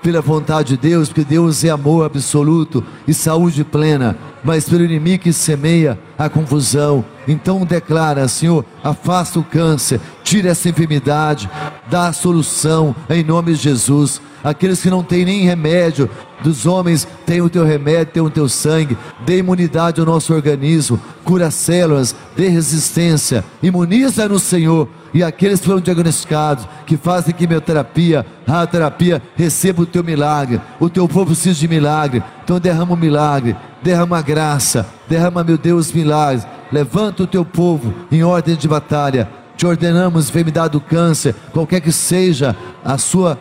[0.03, 5.25] pela vontade de Deus, porque Deus é amor absoluto e saúde plena, mas pelo inimigo
[5.25, 7.05] que semeia a confusão.
[7.29, 11.51] Então declara, Senhor, afasta o câncer, tira essa enfermidade,
[11.89, 14.21] dá a solução em nome de Jesus.
[14.43, 16.09] Aqueles que não têm nem remédio,
[16.43, 20.99] dos homens, tem o teu remédio, tem o teu sangue, dê imunidade ao nosso organismo,
[21.25, 28.25] cura células, dê resistência, imuniza no Senhor e aqueles que foram diagnosticados, que fazem quimioterapia,
[28.47, 30.61] radioterapia, receba o teu milagre.
[30.79, 32.23] O teu povo precisa de milagre.
[32.45, 36.47] Então derrama o milagre, derrama a graça, derrama, meu Deus, milagres.
[36.71, 39.29] Levanta o teu povo em ordem de batalha.
[39.57, 43.39] Te ordenamos, enfermidade do câncer, qualquer que seja a sua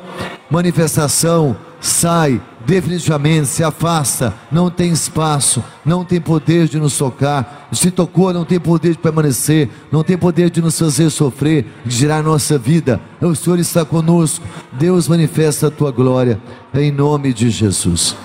[0.50, 7.92] manifestação, sai definitivamente, se afasta, não tem espaço, não tem poder de nos tocar, se
[7.92, 12.24] tocou, não tem poder de permanecer, não tem poder de nos fazer sofrer, de girar
[12.24, 13.00] nossa vida.
[13.22, 16.40] O Senhor está conosco, Deus manifesta a tua glória,
[16.74, 18.16] em nome de Jesus.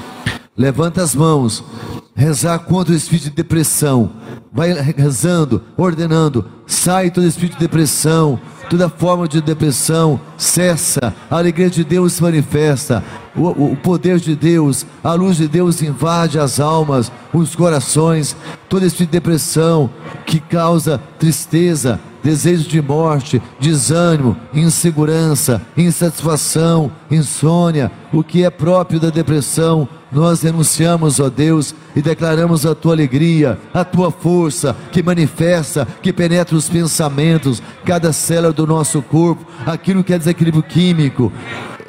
[0.56, 1.64] Levanta as mãos,
[2.14, 4.12] rezar contra o espírito de depressão,
[4.52, 11.70] vai rezando, ordenando, sai todo espírito de depressão, toda forma de depressão cessa, a alegria
[11.70, 13.02] de Deus se manifesta,
[13.36, 18.36] o, o, poder de Deus, a luz de Deus invade as almas, os corações,
[18.68, 19.90] toda essa depressão
[20.24, 29.10] que causa tristeza, desejo de morte, desânimo, insegurança, insatisfação, insônia, o que é próprio da
[29.10, 35.86] depressão, nós renunciamos, ó Deus, e declaramos a tua alegria, a tua força que manifesta,
[36.00, 41.32] que penetra os pensamentos, cada célula do nosso corpo, aquilo que é desequilíbrio químico,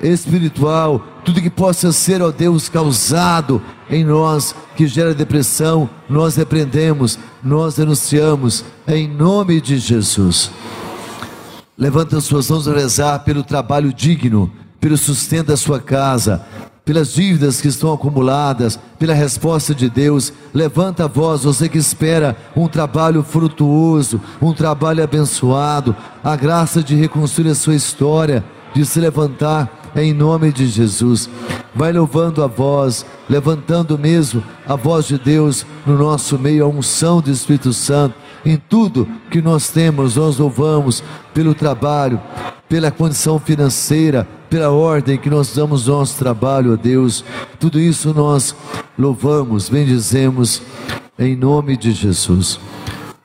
[0.02, 7.20] espiritual, tudo que possa ser, ó Deus, causado em nós, que gera depressão, nós repreendemos,
[7.44, 10.50] nós denunciamos, em nome de Jesus.
[11.78, 16.46] Levanta as suas mãos a rezar pelo trabalho digno, pelo sustento da sua casa,
[16.86, 20.32] pelas dívidas que estão acumuladas, pela resposta de Deus.
[20.54, 26.96] Levanta a voz, você que espera um trabalho frutuoso, um trabalho abençoado, a graça de
[26.96, 28.46] reconstruir a sua história,
[28.76, 31.28] de se levantar em nome de Jesus.
[31.74, 37.20] Vai louvando a voz, levantando mesmo a voz de Deus no nosso meio, a unção
[37.20, 38.16] do Espírito Santo.
[38.46, 42.22] Em tudo que nós temos, nós louvamos pelo trabalho,
[42.70, 47.26] pela condição financeira, pela ordem que nós damos nosso trabalho a Deus.
[47.60, 48.56] Tudo isso nós
[48.98, 50.62] louvamos, bendizemos
[51.20, 52.58] em nome de Jesus.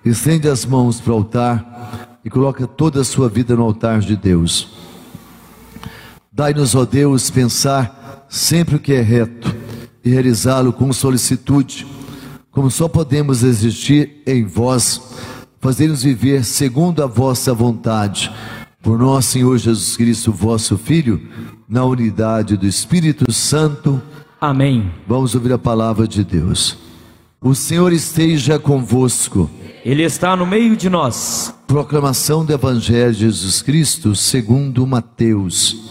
[0.04, 4.16] Estende as mãos para o altar e coloca toda a sua vida no altar de
[4.16, 4.70] Deus.
[6.32, 9.54] Dai-nos, ó Deus, pensar sempre o que é reto
[10.04, 11.86] e realizá-lo com solicitude,
[12.50, 15.00] como só podemos existir em vós,
[15.60, 18.32] fazer-nos viver segundo a vossa vontade
[18.82, 21.20] por nosso Senhor Jesus Cristo, vosso Filho,
[21.68, 24.00] na unidade do Espírito Santo.
[24.40, 24.90] Amém.
[25.06, 26.78] Vamos ouvir a palavra de Deus.
[27.40, 29.50] O Senhor esteja convosco.
[29.84, 31.54] Ele está no meio de nós.
[31.66, 35.90] Proclamação do Evangelho de Jesus Cristo, segundo Mateus.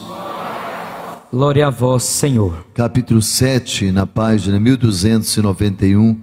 [1.31, 2.65] Glória a vós, Senhor.
[2.73, 6.19] Capítulo 7, na página 1291,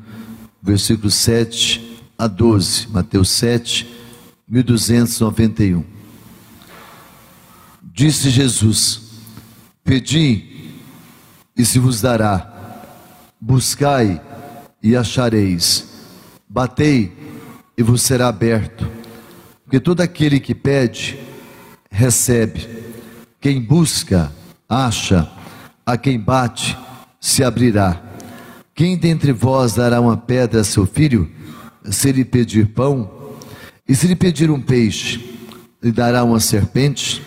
[0.61, 2.89] versículo 7 a 12.
[2.91, 3.87] Mateus 7,
[4.49, 5.96] 1291.
[7.97, 9.01] Disse Jesus:
[9.83, 10.75] Pedi
[11.57, 12.83] e se vos dará,
[13.41, 14.21] buscai
[14.83, 15.89] e achareis,
[16.47, 17.17] batei
[17.75, 18.87] e vos será aberto.
[19.65, 21.19] Porque todo aquele que pede,
[21.91, 22.69] recebe,
[23.41, 24.31] quem busca,
[24.69, 25.27] acha,
[25.87, 26.77] a quem bate,
[27.19, 27.99] se abrirá.
[28.75, 31.33] Quem dentre vós dará uma pedra a seu filho,
[31.91, 33.39] se lhe pedir pão?
[33.89, 35.39] E se lhe pedir um peixe,
[35.83, 37.23] lhe dará uma serpente?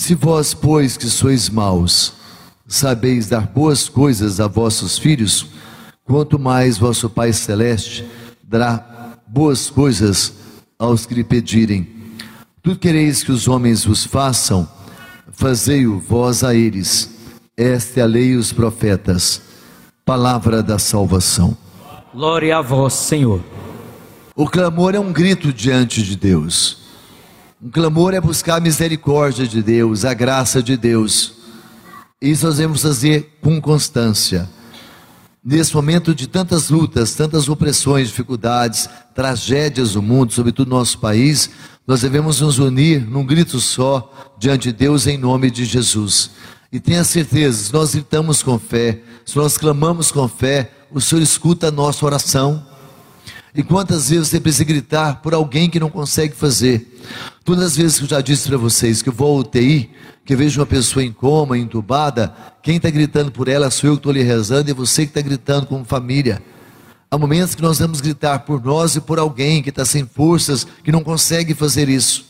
[0.00, 2.14] Se vós, pois, que sois maus,
[2.66, 5.44] sabeis dar boas coisas a vossos filhos,
[6.06, 8.06] quanto mais vosso Pai Celeste
[8.42, 10.32] dará boas coisas
[10.78, 11.86] aos que lhe pedirem.
[12.62, 14.66] Tudo quereis que os homens vos façam,
[15.32, 17.10] fazei-o vós a eles.
[17.54, 19.42] Esta é a lei e os profetas.
[20.02, 21.54] Palavra da salvação.
[22.14, 23.42] Glória a vós, Senhor.
[24.34, 26.79] O clamor é um grito diante de Deus.
[27.62, 31.34] Um clamor é buscar a misericórdia de Deus, a graça de Deus.
[32.18, 34.48] Isso nós devemos fazer com constância.
[35.44, 41.50] Nesse momento de tantas lutas, tantas opressões, dificuldades, tragédias do mundo, sobretudo no nosso país,
[41.86, 46.30] nós devemos nos unir num grito só diante de Deus em nome de Jesus.
[46.72, 51.20] E tenha certeza, se nós gritamos com fé, se nós clamamos com fé, o Senhor
[51.20, 52.69] escuta a nossa oração.
[53.54, 57.00] E quantas vezes você precisa gritar por alguém que não consegue fazer?
[57.44, 59.90] Todas as vezes que eu já disse para vocês que eu vou ao UTI,
[60.24, 62.32] que vejo uma pessoa em coma, entubada,
[62.62, 65.20] quem está gritando por ela sou eu que estou lhe rezando e você que está
[65.20, 66.40] gritando como família.
[67.10, 70.64] Há momentos que nós vamos gritar por nós e por alguém que está sem forças,
[70.84, 72.24] que não consegue fazer isso.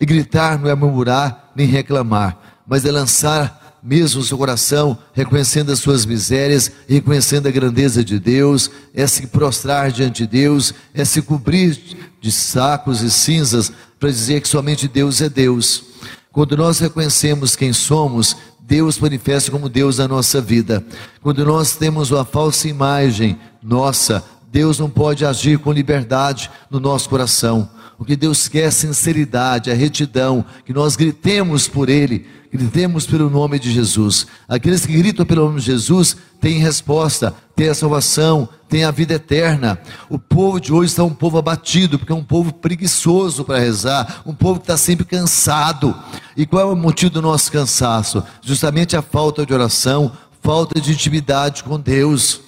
[0.00, 5.72] E gritar não é murmurar nem reclamar, mas é lançar mesmo o seu coração, reconhecendo
[5.72, 11.04] as suas misérias, reconhecendo a grandeza de Deus, é se prostrar diante de Deus, é
[11.04, 11.80] se cobrir
[12.20, 15.84] de sacos e cinzas para dizer que somente Deus é Deus.
[16.30, 20.84] Quando nós reconhecemos quem somos, Deus manifesta como Deus na nossa vida.
[21.20, 27.08] Quando nós temos uma falsa imagem nossa, Deus não pode agir com liberdade no nosso
[27.08, 27.68] coração.
[27.98, 33.30] O que Deus quer é sinceridade, a retidão, que nós gritemos por Ele, gritemos pelo
[33.30, 34.26] nome de Jesus.
[34.46, 39.14] Aqueles que gritam pelo nome de Jesus têm resposta, têm a salvação, têm a vida
[39.14, 39.78] eterna.
[40.10, 44.22] O povo de hoje está um povo abatido, porque é um povo preguiçoso para rezar,
[44.26, 45.96] um povo que está sempre cansado.
[46.36, 48.22] E qual é o motivo do nosso cansaço?
[48.42, 52.42] Justamente a falta de oração, falta de intimidade com Deus.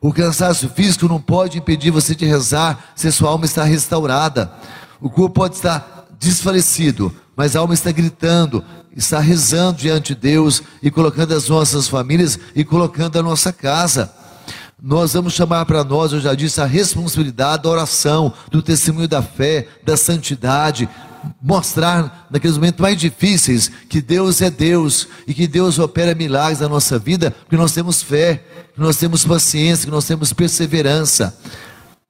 [0.00, 4.52] O cansaço físico não pode impedir você de rezar se sua alma está restaurada.
[5.00, 8.64] O corpo pode estar desfalecido, mas a alma está gritando,
[8.96, 14.12] está rezando diante de Deus e colocando as nossas famílias e colocando a nossa casa.
[14.80, 19.22] Nós vamos chamar para nós, eu já disse, a responsabilidade da oração, do testemunho da
[19.22, 20.88] fé, da santidade,
[21.40, 26.68] mostrar naqueles momentos mais difíceis que Deus é Deus e que Deus opera milagres na
[26.68, 28.42] nossa vida, porque nós temos fé,
[28.74, 31.38] que nós temos paciência, que nós temos perseverança.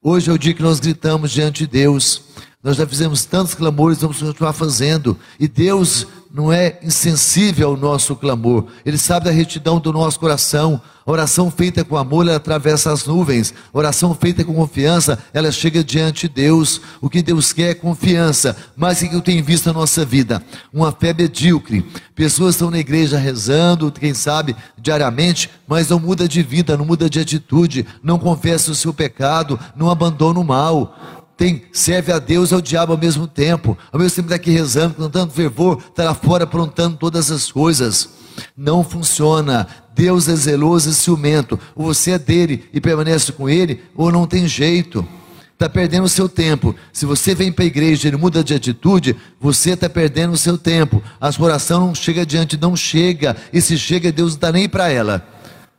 [0.02, 2.22] Hoje é o dia que nós gritamos diante de Deus.
[2.62, 5.18] Nós já fizemos tantos clamores, vamos continuar fazendo.
[5.40, 8.66] E Deus não é insensível ao nosso clamor.
[8.86, 10.80] Ele sabe da retidão do nosso coração.
[11.04, 13.52] A oração feita com amor, ela atravessa as nuvens.
[13.74, 16.80] A oração feita com confiança, ela chega diante de Deus.
[17.00, 18.56] O que Deus quer é confiança.
[18.76, 20.40] Mas o que eu tenho visto na nossa vida?
[20.72, 21.84] Uma fé medíocre.
[22.14, 27.10] Pessoas estão na igreja rezando, quem sabe, diariamente, mas não muda de vida, não muda
[27.10, 30.96] de atitude, não confessa o seu pecado, não abandona o mal
[31.36, 33.76] tem, serve a Deus e ao diabo ao mesmo tempo.
[33.90, 37.50] Ao mesmo tempo está aqui rezando, com tanto fervor, está lá fora aprontando todas as
[37.50, 38.08] coisas.
[38.56, 39.66] Não funciona.
[39.94, 41.58] Deus é zeloso e ciumento.
[41.74, 45.06] Ou você é dele e permanece com ele, ou não tem jeito.
[45.52, 46.74] Está perdendo o seu tempo.
[46.92, 50.38] Se você vem para a igreja e ele muda de atitude, você está perdendo o
[50.38, 51.02] seu tempo.
[51.20, 53.36] A sua oração não chega adiante, não chega.
[53.52, 55.24] E se chega, Deus não está nem para ela.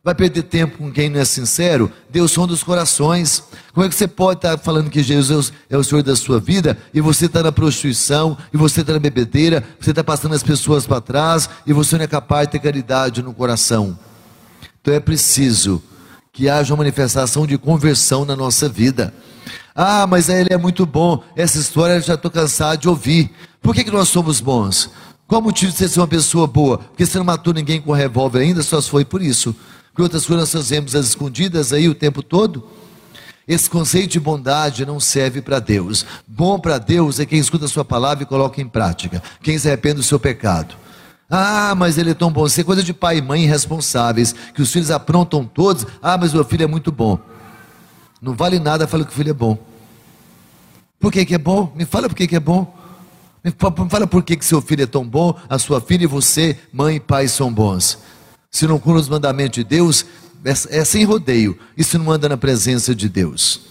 [0.05, 1.89] Vai perder tempo com quem não é sincero?
[2.09, 3.41] Deus som dos corações.
[3.73, 6.77] Como é que você pode estar falando que Jesus é o Senhor da sua vida
[6.93, 10.85] e você está na prostituição, e você está na bebedeira, você está passando as pessoas
[10.85, 13.97] para trás e você não é capaz de ter caridade no coração?
[14.81, 15.81] Então é preciso
[16.33, 19.13] que haja uma manifestação de conversão na nossa vida.
[19.73, 21.23] Ah, mas ele é muito bom.
[21.33, 23.31] Essa história eu já estou cansado de ouvir.
[23.61, 24.89] Por que, que nós somos bons?
[25.25, 26.79] Qual o motivo de você ser uma pessoa boa?
[26.79, 29.55] Porque você não matou ninguém com revólver ainda, só foi por isso
[29.95, 32.67] que outras coisas nós fazemos as escondidas aí o tempo todo.
[33.47, 36.05] Esse conceito de bondade não serve para Deus.
[36.25, 39.21] Bom para Deus é quem escuta a sua palavra e coloca em prática.
[39.41, 40.75] Quem se arrepende do seu pecado.
[41.29, 42.45] Ah, mas ele é tão bom.
[42.45, 45.85] Isso é coisa de pai e mãe irresponsáveis, que os filhos aprontam todos.
[46.01, 47.19] Ah, mas meu filho é muito bom.
[48.21, 49.57] Não vale nada falar que o filho é bom.
[50.99, 51.71] Por que, que é bom?
[51.75, 52.73] Me fala por que, que é bom.
[53.43, 53.51] Me
[53.89, 56.95] fala por que, que seu filho é tão bom, a sua filha e você, mãe
[56.95, 57.99] e pai, são bons
[58.53, 60.05] se não cumpre os mandamentos de Deus,
[60.45, 61.57] é, é sem rodeio.
[61.75, 63.61] E se não anda na presença de Deus?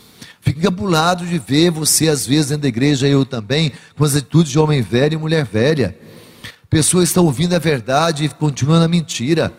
[0.41, 4.51] Fica encabulado de ver você, às vezes, dentro da igreja, eu também, com as atitudes
[4.51, 5.97] de homem velho e mulher velha.
[6.68, 9.53] Pessoas estão ouvindo a verdade e continuam na mentira.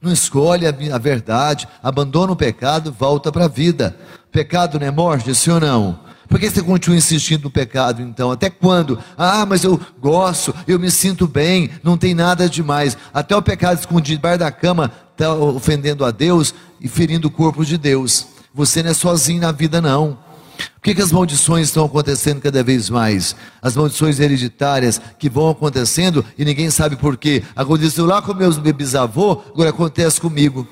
[0.00, 3.98] Não escolhe a, verdade, abandona o pecado, volta para a vida.
[4.30, 5.98] Pecado não é morte, sim ou não?
[6.28, 8.30] Por que você continua insistindo no pecado então?
[8.30, 8.98] Até quando?
[9.16, 12.96] Ah, mas eu gosto, eu me sinto bem, não tem nada demais.
[13.12, 17.64] Até o pecado escondido debaixo da cama está ofendendo a Deus e ferindo o corpo
[17.64, 18.26] de Deus.
[18.54, 20.18] Você não é sozinho na vida, não.
[20.74, 23.34] Por que, que as maldições estão acontecendo cada vez mais?
[23.60, 27.42] As maldições hereditárias que vão acontecendo e ninguém sabe por quê.
[27.56, 30.66] Aconteceu lá com meus bisavô, agora acontece comigo.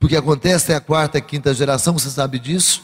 [0.00, 2.82] Porque acontece é a quarta, quinta geração, você sabe disso?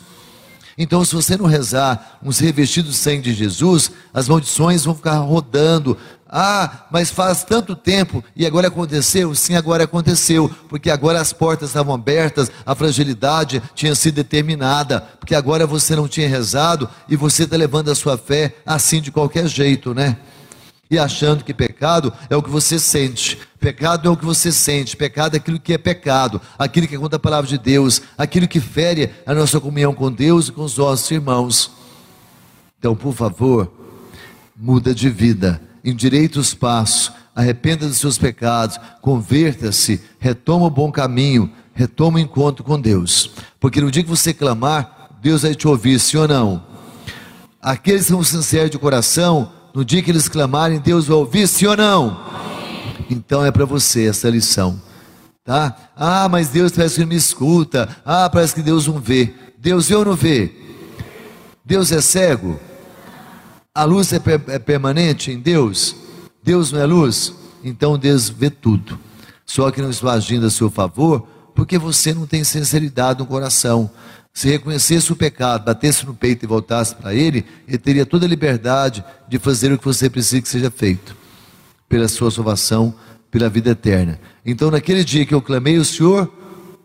[0.76, 5.18] Então, se você não rezar uns revestidos de sangue de Jesus, as maldições vão ficar
[5.18, 5.96] rodando.
[6.28, 9.32] Ah, mas faz tanto tempo e agora aconteceu?
[9.36, 15.34] Sim, agora aconteceu, porque agora as portas estavam abertas, a fragilidade tinha sido determinada, porque
[15.34, 19.46] agora você não tinha rezado e você está levando a sua fé assim de qualquer
[19.46, 20.16] jeito, né?
[20.90, 23.38] E achando que pecado é o que você sente.
[23.58, 26.98] Pecado é o que você sente, pecado é aquilo que é pecado, aquilo que é
[26.98, 30.62] contra a palavra de Deus, aquilo que fere a nossa comunhão com Deus e com
[30.62, 31.70] os nossos irmãos.
[32.78, 33.72] Então, por favor,
[34.54, 41.50] muda de vida, endireita os passos, arrependa dos seus pecados, converta-se, retoma o bom caminho,
[41.72, 43.30] retoma o encontro com Deus.
[43.58, 46.62] Porque no dia que você clamar, Deus vai te ouvir, sim ou não?
[47.60, 51.66] Aqueles que são sinceros de coração, no dia que eles clamarem, Deus vai ouvir, sim
[51.66, 52.16] ou não?
[53.10, 54.80] Então é para você essa lição,
[55.44, 55.76] tá?
[55.96, 57.88] Ah, mas Deus parece que não me escuta.
[58.04, 59.34] Ah, parece que Deus não vê.
[59.58, 60.52] Deus vê ou não vê?
[61.64, 62.58] Deus é cego?
[63.74, 65.96] A luz é, per é permanente em Deus?
[66.42, 67.34] Deus não é luz?
[67.64, 68.98] Então Deus vê tudo.
[69.44, 73.90] Só que não está agindo a seu favor, porque você não tem sinceridade no coração.
[74.34, 78.28] Se reconhecesse o pecado, batesse no peito e voltasse para Ele, Ele teria toda a
[78.28, 81.16] liberdade de fazer o que você precisa que seja feito,
[81.88, 82.92] pela sua salvação,
[83.30, 84.18] pela vida eterna.
[84.44, 86.30] Então, naquele dia que eu clamei, o Senhor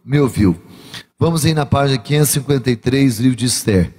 [0.06, 0.62] me ouviu.
[1.18, 3.94] Vamos aí na página 553, livro de Esther.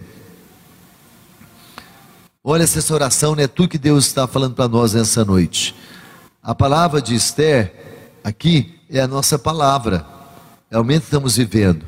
[2.42, 5.74] Olha essa oração, não é tu que Deus está falando para nós nessa noite.
[6.40, 7.74] A palavra de Esther,
[8.22, 10.06] aqui, é a nossa palavra,
[10.70, 11.84] é o momento que estamos vivendo.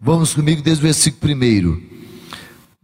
[0.00, 1.82] Vamos comigo desde o versículo 1.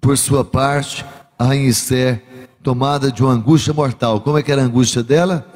[0.00, 1.04] Por sua parte,
[1.38, 2.20] a rainha Esther,
[2.60, 4.20] tomada de uma angústia mortal.
[4.20, 5.46] Como é que era a angústia dela?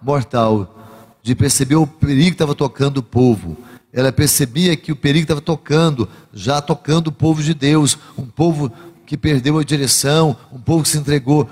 [0.00, 0.74] Mortal.
[1.22, 3.58] De perceber o perigo que estava tocando o povo.
[3.92, 8.72] Ela percebia que o perigo estava tocando, já tocando o povo de Deus, um povo
[9.04, 11.46] que perdeu a direção, um povo que se entregou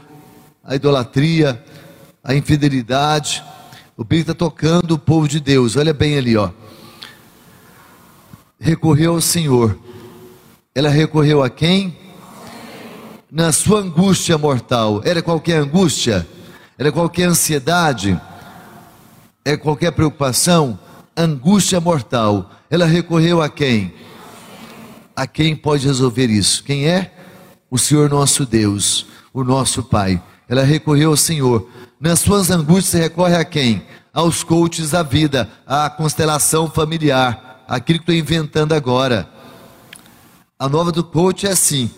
[0.65, 1.63] à idolatria,
[2.25, 3.45] à infidelidade.
[3.95, 5.77] O perigo está tocando o povo de Deus.
[5.77, 6.51] Olha bem ali, ó
[8.59, 9.79] recorreu ao Senhor.
[10.75, 11.97] Ela recorreu a quem?
[13.31, 15.01] Na sua angústia mortal.
[15.05, 16.27] Era qualquer angústia?
[16.79, 18.21] Era qualquer ansiedade?
[19.45, 20.79] É qualquer preocupação?
[21.17, 22.51] Angústia mortal.
[22.71, 23.95] Ela recorreu a quem?
[25.15, 26.63] A quem pode resolver isso?
[26.63, 27.13] Quem é?
[27.71, 30.23] O Senhor nosso Deus, o nosso Pai.
[30.49, 31.69] Ela recorreu ao Senhor.
[31.99, 33.83] Nas suas angústias recorre a quem?
[34.13, 39.29] Aos coaches da vida, à constelação familiar aquilo que estou inventando agora.
[40.59, 41.91] A nova do coach é assim: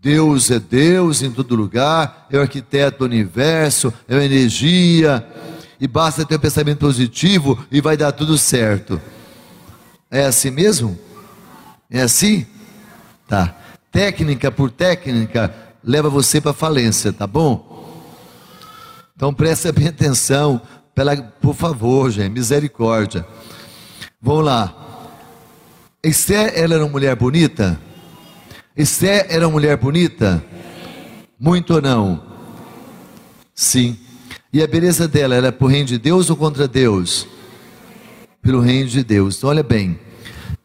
[0.00, 5.26] Deus é Deus em todo lugar, é o arquiteto do universo, é a energia,
[5.80, 9.00] e basta ter um pensamento positivo e vai dar tudo certo.
[10.10, 10.98] É assim mesmo?
[11.90, 12.46] É assim?
[13.26, 13.54] Tá.
[13.90, 17.68] Técnica por técnica leva você para falência, tá bom?
[19.16, 20.60] Então preste bem atenção,
[20.94, 23.26] pela, por favor, gente, misericórdia.
[24.20, 24.87] Vamos lá.
[26.02, 27.80] Esther, ela era uma mulher bonita?
[28.76, 30.44] Esther era uma mulher bonita?
[31.38, 32.22] Muito ou não?
[33.52, 33.98] Sim.
[34.52, 37.26] E a beleza dela era por reino de Deus ou contra Deus?
[38.40, 39.38] Pelo reino de Deus.
[39.38, 39.98] Então, olha bem.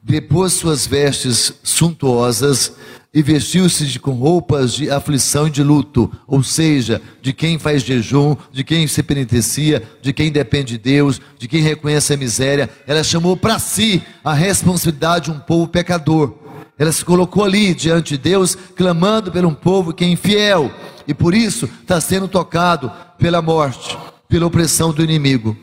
[0.03, 2.73] Depois suas vestes suntuosas
[3.13, 8.35] e vestiu-se com roupas de aflição e de luto, ou seja, de quem faz jejum,
[8.51, 12.69] de quem se penitencia, de quem depende de Deus, de quem reconhece a miséria.
[12.87, 16.33] Ela chamou para si a responsabilidade de um povo pecador.
[16.77, 20.71] Ela se colocou ali diante de Deus, clamando por um povo que é infiel
[21.07, 23.95] e por isso está sendo tocado pela morte,
[24.27, 25.55] pela opressão do inimigo.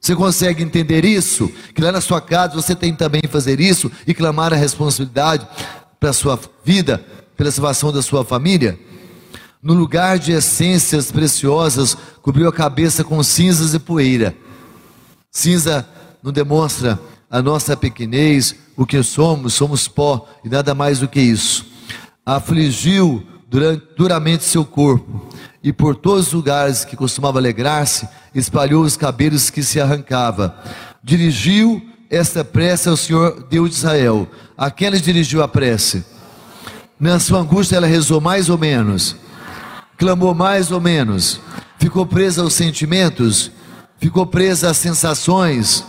[0.00, 1.50] Você consegue entender isso?
[1.74, 5.46] Que lá na sua casa você tem também fazer isso e clamar a responsabilidade
[6.02, 6.98] para a sua vida,
[7.36, 8.76] pela salvação da sua família?
[9.62, 14.34] No lugar de essências preciosas, cobriu a cabeça com cinzas e poeira.
[15.30, 15.86] Cinza
[16.20, 16.98] não demonstra
[17.30, 21.64] a nossa pequenez, o que somos, somos pó e nada mais do que isso.
[22.26, 25.30] Afligiu durante, duramente seu corpo
[25.62, 30.52] e por todos os lugares que costumava alegrar-se, espalhou os cabelos que se arrancava.
[31.00, 31.80] Dirigiu
[32.10, 34.28] esta prece ao Senhor Deus de Israel.
[34.62, 36.04] A quem ele dirigiu a prece?
[36.96, 39.16] Na sua angústia ela rezou mais ou menos,
[39.98, 41.40] clamou mais ou menos,
[41.80, 43.50] ficou presa aos sentimentos,
[43.98, 45.84] ficou presa às sensações,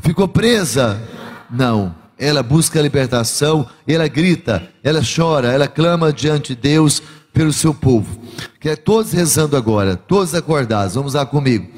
[0.00, 1.00] ficou presa?
[1.48, 1.94] Não.
[2.18, 7.00] Ela busca a libertação, ela grita, ela chora, ela clama diante de Deus
[7.32, 8.20] pelo seu povo.
[8.58, 10.96] Que é todos rezando agora, todos acordados.
[10.96, 11.68] Vamos lá comigo.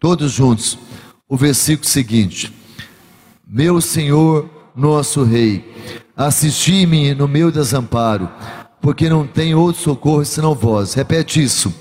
[0.00, 0.76] Todos juntos.
[1.28, 2.52] O versículo seguinte:
[3.46, 5.72] Meu Senhor nosso Rei.
[6.16, 8.28] Assisti-me no meu desamparo,
[8.80, 10.94] porque não tem outro socorro senão vós.
[10.94, 11.72] Repete isso.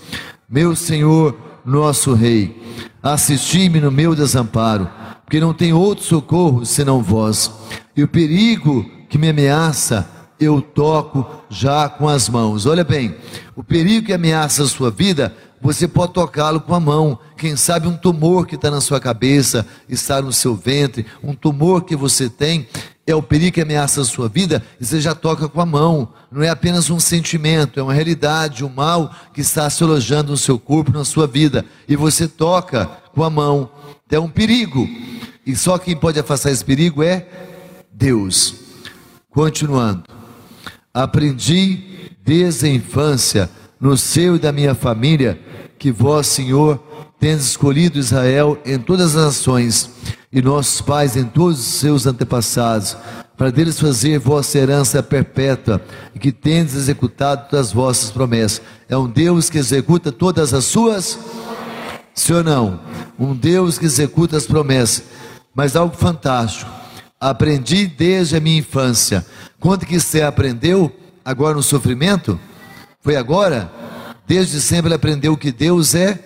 [0.50, 1.36] Meu Senhor,
[1.66, 2.62] nosso Rei,
[3.02, 4.90] assisti-me no meu desamparo,
[5.26, 7.52] porque não tem outro socorro senão vós.
[7.96, 12.66] E o perigo que me ameaça, eu toco já com as mãos.
[12.66, 13.16] Olha bem,
[13.56, 17.18] o perigo que ameaça a sua vida, você pode tocá-lo com a mão.
[17.38, 21.86] Quem sabe um tumor que está na sua cabeça, está no seu ventre, um tumor
[21.86, 22.68] que você tem,
[23.08, 26.10] é o perigo que ameaça a sua vida, e você já toca com a mão.
[26.30, 30.38] Não é apenas um sentimento, é uma realidade, um mal que está se alojando no
[30.38, 31.66] seu corpo, na sua vida.
[31.88, 33.70] E você toca com a mão.
[34.10, 34.88] É um perigo.
[35.46, 37.26] E só quem pode afastar esse perigo é
[37.92, 38.54] Deus.
[39.30, 40.04] Continuando.
[40.94, 43.50] Aprendi desde a infância,
[43.80, 45.38] no seio da minha família,
[45.84, 46.82] que vós, Senhor,
[47.20, 49.90] tendes escolhido Israel em todas as nações
[50.32, 52.96] e nossos pais em todos os seus antepassados,
[53.36, 55.82] para deles fazer vossa herança perpétua,
[56.16, 58.62] e que tendes executado todas as vossas promessas.
[58.88, 61.20] É um Deus que executa todas as suas,
[62.16, 62.80] sim ou não?
[63.20, 65.04] Um Deus que executa as promessas.
[65.54, 66.72] Mas algo fantástico,
[67.20, 69.26] aprendi desde a minha infância.
[69.60, 70.90] Quando que você aprendeu?
[71.26, 72.40] Agora no sofrimento?
[73.02, 73.70] Foi agora?
[74.28, 76.20] Desde sempre ele aprendeu que Deus é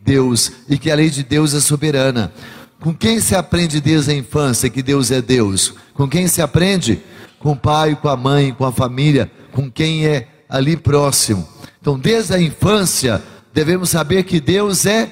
[0.00, 2.32] Deus e que a lei de Deus é soberana.
[2.80, 5.74] Com quem se aprende desde a infância que Deus é Deus?
[5.94, 7.00] Com quem se aprende?
[7.38, 11.48] Com o pai, com a mãe, com a família, com quem é ali próximo.
[11.80, 13.22] Então, desde a infância,
[13.54, 15.10] devemos saber que Deus é.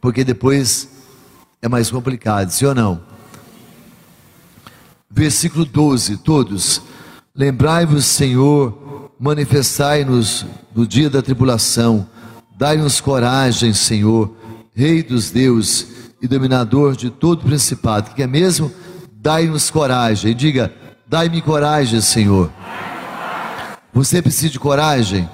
[0.00, 0.88] Porque depois
[1.60, 3.00] é mais complicado, sim ou não?
[5.10, 6.82] Versículo 12, todos.
[7.34, 8.81] Lembrai-vos, Senhor,
[9.22, 10.44] manifestai-nos
[10.74, 12.08] no dia da tribulação,
[12.58, 14.34] dai-nos coragem, Senhor,
[14.74, 15.86] Rei dos deuses
[16.20, 18.72] e dominador de todo principado, que é mesmo?
[19.12, 20.72] Dai-nos coragem, diga,
[21.06, 22.50] dai-me coragem, Senhor.
[23.92, 25.28] Você precisa de coragem?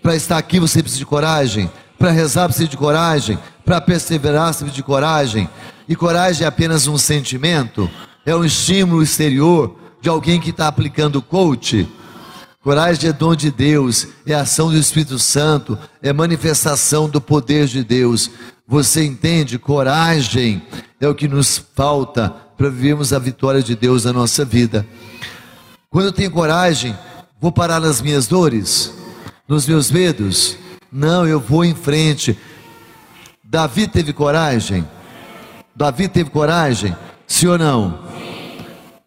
[0.00, 1.70] Para estar aqui você precisa de coragem?
[1.98, 3.38] Para rezar precisa de coragem?
[3.62, 5.50] Para perseverar precisa de coragem?
[5.86, 7.90] E coragem é apenas um sentimento?
[8.24, 11.86] É um estímulo exterior de alguém que está aplicando coach?
[12.68, 17.82] Coragem é dom de Deus, é ação do Espírito Santo, é manifestação do poder de
[17.82, 18.30] Deus.
[18.66, 19.58] Você entende?
[19.58, 20.60] Coragem
[21.00, 24.86] é o que nos falta para vivermos a vitória de Deus na nossa vida.
[25.88, 26.94] Quando eu tenho coragem,
[27.40, 28.92] vou parar nas minhas dores,
[29.48, 30.58] nos meus medos?
[30.92, 32.38] Não, eu vou em frente.
[33.42, 34.86] Davi teve coragem?
[35.74, 36.94] Davi teve coragem?
[37.26, 37.98] Sim ou não?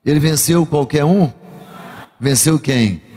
[0.04, 1.32] Ele venceu qualquer um?
[2.20, 3.11] Venceu quem?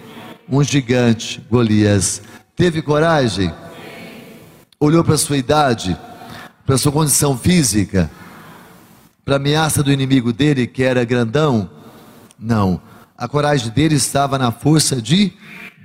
[0.49, 2.23] Um gigante, Golias.
[2.57, 3.53] Teve coragem?
[4.79, 5.97] Olhou para a sua idade?
[6.67, 8.11] para sua condição física,
[9.25, 11.71] para a ameaça do inimigo dele, que era grandão?
[12.39, 12.81] Não.
[13.17, 15.33] A coragem dele estava na força de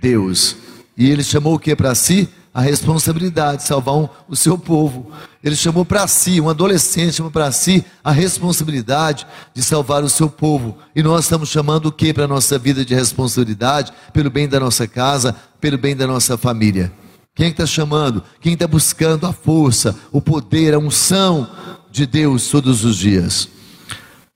[0.01, 0.55] Deus.
[0.97, 2.30] E ele chamou o que para si?
[2.60, 5.10] A responsabilidade de salvar um, o seu povo.
[5.41, 10.30] Ele chamou para si, um adolescente chamou para si a responsabilidade de salvar o seu
[10.30, 10.78] povo.
[10.93, 13.93] E nós estamos chamando o que para a nossa vida de responsabilidade?
[14.12, 16.91] Pelo bem da nossa casa, pelo bem da nossa família.
[17.34, 18.22] Quem está chamando?
[18.41, 21.49] Quem está buscando a força, o poder, a unção
[21.89, 23.47] de Deus todos os dias?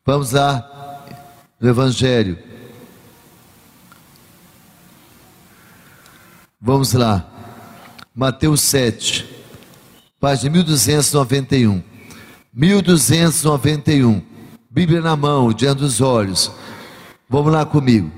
[0.06, 1.06] Vamos lá
[1.60, 2.40] no Evangelho.
[6.62, 7.33] Vamos lá.
[8.16, 9.28] Mateus 7,
[10.20, 11.82] página 1291.
[12.54, 14.22] 1291.
[14.70, 16.52] Bíblia na mão, diante dos olhos.
[17.28, 18.12] Vamos lá comigo.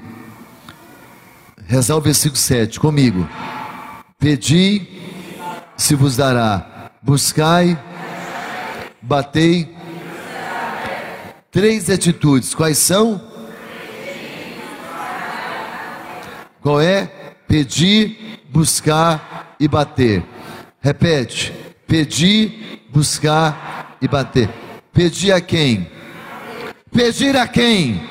[1.66, 3.26] Rezar o versículo 7 comigo.
[4.20, 4.86] Pedi,
[5.78, 6.92] se vos dará.
[7.02, 7.82] Buscai,
[9.02, 9.74] batei.
[11.50, 13.22] Três atitudes, quais são?
[16.62, 17.06] Qual é?
[17.48, 20.24] Pedir, buscar e bater.
[20.80, 21.54] Repete:
[21.88, 24.50] pedir, buscar e bater.
[24.94, 25.90] Pedir a quem?
[26.92, 28.02] Pedir a quem?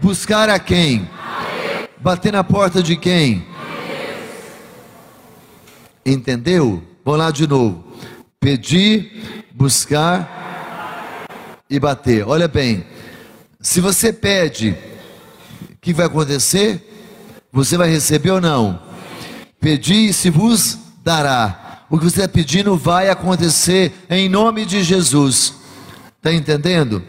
[0.00, 1.08] Buscar a quem?
[1.98, 3.46] Bater na porta de quem?
[6.04, 6.82] Entendeu?
[7.04, 7.84] Vamos lá de novo.
[8.38, 11.26] Pedir, buscar
[11.70, 12.26] e bater.
[12.28, 12.84] Olha bem,
[13.60, 14.76] se você pede,
[15.72, 16.90] o que vai acontecer?
[17.50, 18.93] Você vai receber ou não?
[19.64, 21.86] Pedir se vos dará.
[21.88, 25.54] O que você está pedindo vai acontecer em nome de Jesus.
[26.18, 27.02] Está entendendo?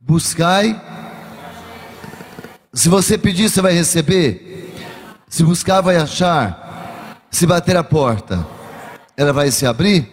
[0.00, 0.82] Buscai.
[2.74, 4.74] Se você pedir, você vai receber.
[5.28, 7.20] Se buscar, vai achar.
[7.30, 8.44] Se bater a porta,
[9.16, 10.10] ela vai se abrir?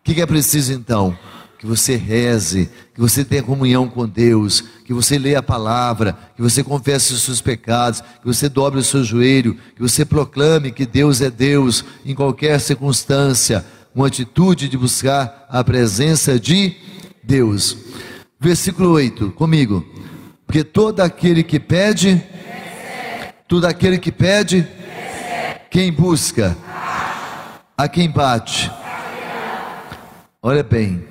[0.00, 1.16] O que é preciso então?
[1.64, 6.42] Que você reze, que você tenha comunhão com Deus, que você leia a palavra, que
[6.42, 10.84] você confesse os seus pecados, que você dobre o seu joelho, que você proclame que
[10.84, 16.76] Deus é Deus em qualquer circunstância, uma atitude de buscar a presença de
[17.22, 17.78] Deus.
[18.38, 19.82] Versículo 8, comigo.
[20.46, 22.22] Porque todo aquele que pede,
[23.48, 24.68] todo aquele que pede,
[25.70, 26.54] quem busca?
[27.76, 28.70] a quem bate.
[30.42, 31.04] Olha bem,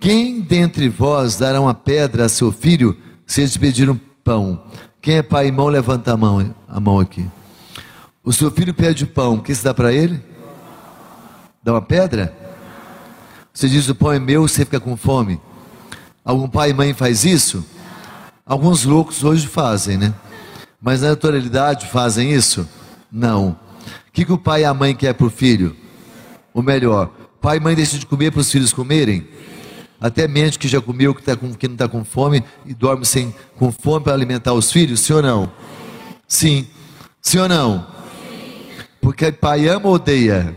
[0.00, 2.96] quem dentre vós dará uma pedra a seu filho
[3.26, 4.62] se ele pedir um pão?
[5.00, 7.26] Quem é pai e mão, levanta a mão, a mão aqui.
[8.22, 10.22] O seu filho pede pão, o que se dá para ele?
[11.62, 12.34] Dá uma pedra?
[13.52, 15.40] Você diz: o pão é meu, você fica com fome.
[16.24, 17.64] Algum pai e mãe faz isso?
[18.46, 20.14] Alguns loucos hoje fazem, né?
[20.80, 22.68] Mas na naturalidade fazem isso?
[23.10, 23.48] Não.
[23.48, 25.74] O que, que o pai e a mãe quer para o filho?
[26.54, 27.10] O melhor.
[27.40, 29.26] Pai e mãe deixam de comer para os filhos comerem?
[30.00, 33.04] Até mente que já comeu, que, tá com, que não está com fome e dorme
[33.04, 35.00] sem, com fome para alimentar os filhos?
[35.00, 35.52] Sim ou não?
[36.26, 36.66] Sim.
[37.20, 37.86] Sim ou não?
[39.00, 40.54] Porque pai ama ou odeia?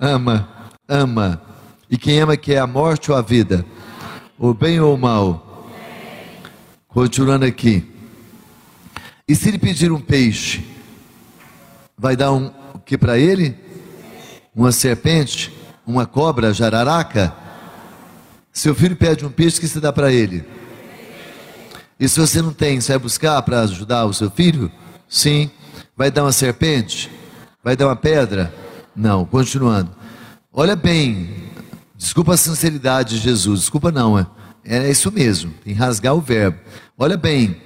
[0.00, 0.48] Ama,
[0.88, 1.40] ama.
[1.88, 3.64] E quem ama quer a morte ou a vida?
[4.38, 5.68] O bem ou o mal?
[6.88, 7.88] Continuando aqui.
[9.28, 10.64] E se ele pedir um peixe,
[11.96, 13.56] vai dar um o que para ele?
[14.54, 15.52] Uma serpente?
[15.86, 17.41] Uma cobra, jararaca?
[18.52, 20.44] Seu filho pede um peixe, o que você dá para ele?
[21.98, 24.70] E se você não tem, você vai buscar para ajudar o seu filho?
[25.08, 25.50] Sim.
[25.96, 27.10] Vai dar uma serpente?
[27.64, 28.52] Vai dar uma pedra?
[28.94, 29.24] Não.
[29.24, 30.02] Continuando.
[30.54, 31.30] Olha bem,
[31.96, 34.26] desculpa a sinceridade de Jesus, desculpa não, é,
[34.64, 36.58] é isso mesmo, tem que rasgar o verbo.
[36.98, 37.56] Olha bem,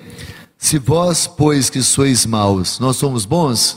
[0.57, 3.77] se vós, pois que sois maus, nós somos bons?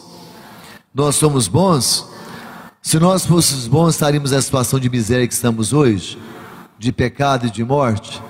[0.94, 2.08] Nós somos bons?
[2.84, 6.16] Se nós fôssemos bons, estaríamos na situação de miséria que estamos hoje?
[6.80, 8.22] De pecado e de morte?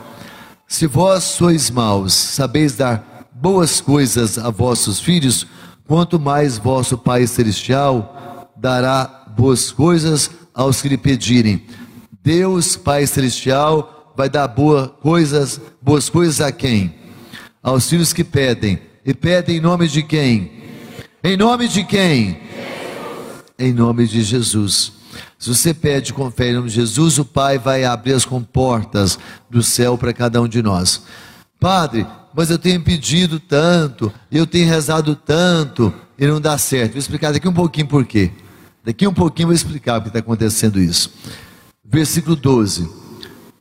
[0.68, 5.47] Se vós sois maus, sabeis dar boas coisas a vossos filhos,
[5.88, 11.66] quanto mais vosso Pai Celestial dará boas coisas aos que lhe pedirem.
[12.22, 16.93] Deus, Pai Celestial, vai dar boas coisas, boas coisas a quem?
[17.64, 18.80] Aos filhos que pedem.
[19.06, 20.52] E pedem em nome de quem?
[21.24, 22.39] Em nome de quem?
[23.58, 24.99] Em nome de Jesus.
[25.40, 29.18] Se você pede com fé em nome de Jesus, o Pai vai abrir as comportas
[29.50, 31.02] do céu para cada um de nós.
[31.58, 36.92] Padre, mas eu tenho pedido tanto, eu tenho rezado tanto, e não dá certo.
[36.92, 38.32] Vou explicar daqui um pouquinho por quê.
[38.84, 41.10] Daqui um pouquinho vou explicar o que está acontecendo isso.
[41.86, 42.90] Versículo 12.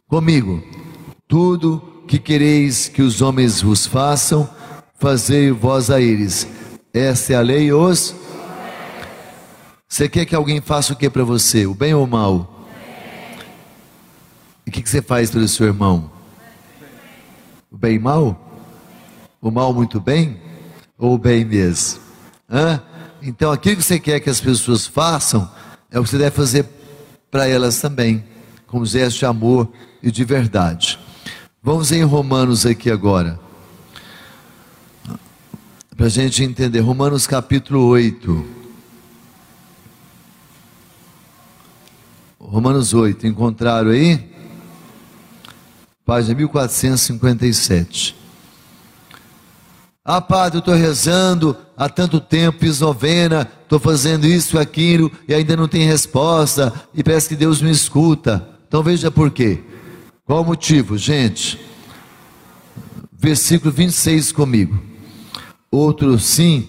[0.09, 0.61] Comigo.
[1.29, 4.51] Tudo que quereis que os homens vos façam,
[4.99, 6.49] fazei vós a eles.
[6.93, 8.17] Esta é a lei os
[9.89, 11.67] você quer que alguém faça o que para você?
[11.67, 12.69] O bem ou o mal?
[14.67, 16.13] E o que, você faz pelo seu irmão?
[17.71, 18.39] O bem e mal?
[19.41, 20.39] O mal muito bem?
[20.99, 22.01] Ou o bem mesmo?
[22.51, 22.83] Hã?
[23.23, 25.51] Então aquilo que você quer que as pessoas façam
[25.91, 26.67] é o que você deve fazer
[27.31, 28.23] para elas também,
[28.67, 29.73] com gesto de amor
[30.03, 30.99] e de verdade.
[31.63, 33.41] Vamos em Romanos aqui agora.
[35.97, 38.58] Para a gente entender, Romanos capítulo 8.
[42.49, 44.27] Romanos 8, encontraram aí?
[46.03, 48.17] Página 1457.
[50.03, 55.13] Ah, padre, eu estou rezando há tanto tempo, fiz novena, estou fazendo isso e aquilo,
[55.29, 58.49] e ainda não tem resposta, e parece que Deus me escuta.
[58.67, 59.63] Então veja por quê.
[60.25, 61.61] Qual o motivo, gente?
[63.13, 64.83] Versículo 26 comigo.
[65.71, 66.67] Outro sim,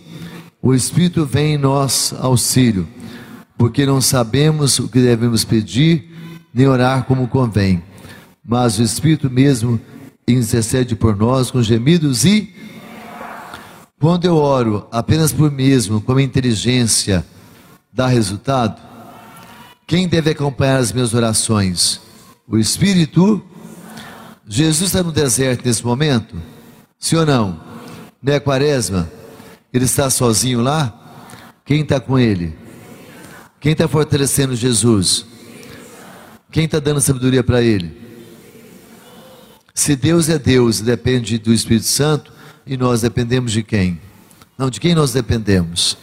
[0.62, 2.99] o Espírito vem em nós auxílio
[3.60, 6.10] porque não sabemos o que devemos pedir,
[6.54, 7.84] nem orar como convém.
[8.42, 9.78] Mas o Espírito mesmo
[10.26, 12.56] intercede por nós com gemidos e.
[14.00, 17.26] Quando eu oro apenas por mim mesmo, com a inteligência,
[17.92, 18.82] dá resultado?
[19.86, 22.00] Quem deve acompanhar as minhas orações?
[22.48, 23.44] O Espírito?
[24.48, 26.42] Jesus está no deserto nesse momento?
[26.98, 27.60] Sim ou não?
[28.24, 29.12] Não é quaresma?
[29.74, 30.96] Ele está sozinho lá?
[31.66, 32.59] Quem está com ele?
[33.60, 35.26] Quem está fortalecendo Jesus?
[36.52, 38.00] Quem está dando sabedoria para ele?
[39.74, 42.32] Se Deus é Deus, depende do Espírito Santo,
[42.66, 44.00] e nós dependemos de quem?
[44.58, 45.98] Não, de quem nós dependemos?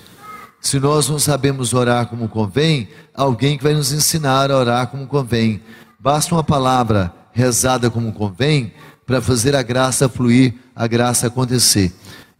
[0.60, 5.06] Se nós não sabemos orar como convém, alguém que vai nos ensinar a orar como
[5.06, 5.62] convém.
[5.98, 8.72] Basta uma palavra rezada como convém
[9.06, 11.92] para fazer a graça fluir, a graça acontecer.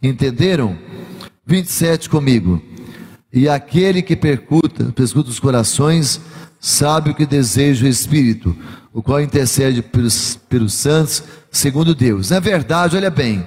[0.03, 0.77] Entenderam?
[1.47, 2.61] 27 comigo.
[3.37, 6.23] E aquele que percuta, percuta os corações,
[6.59, 8.57] sabe o que deseja o Espírito,
[8.95, 12.31] o qual intercede pelos, pelos santos, segundo Deus.
[12.31, 13.47] Na verdade, olha bem,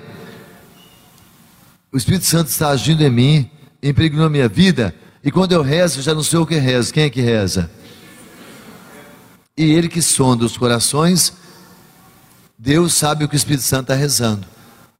[1.91, 3.49] o Espírito Santo está agindo em mim,
[3.81, 6.93] impregnou a minha vida, e quando eu rezo, já não sei o que rezo.
[6.93, 7.71] Quem é que reza?
[9.57, 11.33] E ele que sonda os corações,
[12.55, 14.45] Deus sabe o que o Espírito Santo está rezando.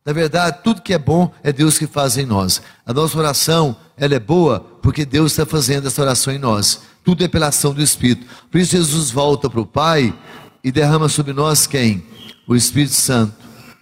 [0.10, 2.64] Na verdade, tudo que é bom é Deus que faz em nós.
[2.84, 6.82] A nossa oração, ela é boa porque Deus está fazendo essa oração em nós.
[7.04, 8.26] Tudo é pela ação do Espírito.
[8.50, 10.12] Por isso Jesus volta para o Pai
[10.64, 12.04] e derrama sobre nós quem?
[12.48, 13.36] O Espírito Santo.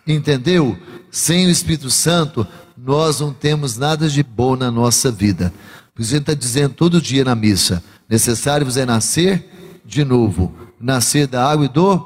[0.06, 0.78] Entendeu?
[1.10, 2.46] Sem o Espírito Santo,
[2.78, 5.54] nós não temos nada de bom na nossa vida.
[5.96, 9.50] Por isso gente está dizendo todo dia na missa: necessário vos é nascer
[9.86, 10.54] de novo.
[10.78, 12.06] Nascer da água e do.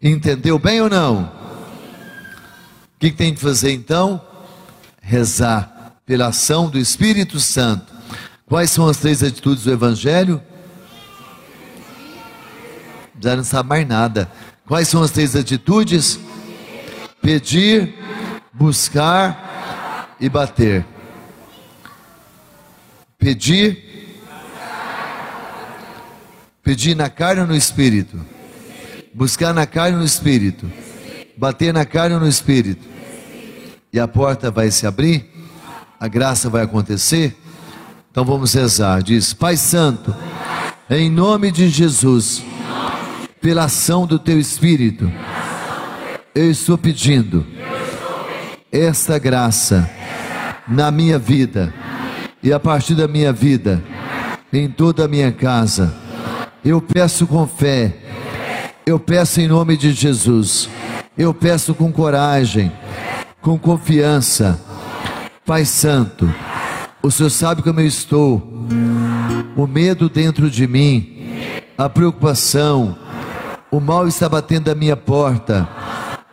[0.00, 1.35] Entendeu bem ou não?
[2.96, 4.20] O que, tem que fazer então?
[5.02, 7.94] Rezar pela ação do Espírito Santo.
[8.46, 10.42] Quais são as três atitudes do Evangelho?
[13.20, 14.30] Já não sabe mais nada.
[14.66, 16.18] Quais são as três atitudes?
[17.20, 17.94] Pedir,
[18.50, 20.86] buscar e bater.
[23.18, 24.16] Pedir,
[26.62, 28.24] pedir na carne ou no espírito?
[29.12, 30.70] Buscar na carne ou no espírito?
[31.36, 32.86] Bater na carne ou no espírito?
[33.92, 35.30] E a porta vai se abrir?
[35.98, 37.36] A graça vai acontecer?
[38.10, 39.02] Então vamos rezar.
[39.02, 40.14] Diz: Pai Santo,
[40.88, 42.42] em nome de Jesus,
[43.40, 45.10] pela ação do Teu Espírito,
[46.34, 47.46] eu estou pedindo
[48.72, 49.88] esta graça
[50.66, 51.72] na minha vida
[52.42, 53.82] e a partir da minha vida,
[54.52, 55.94] em toda a minha casa.
[56.64, 57.94] Eu peço com fé,
[58.84, 60.68] eu peço em nome de Jesus,
[61.16, 62.72] eu peço com coragem,
[63.40, 64.60] com confiança.
[65.44, 66.32] Pai Santo,
[67.02, 68.42] o Senhor sabe como eu estou,
[69.56, 72.96] o medo dentro de mim, a preocupação,
[73.70, 75.68] o mal está batendo a minha porta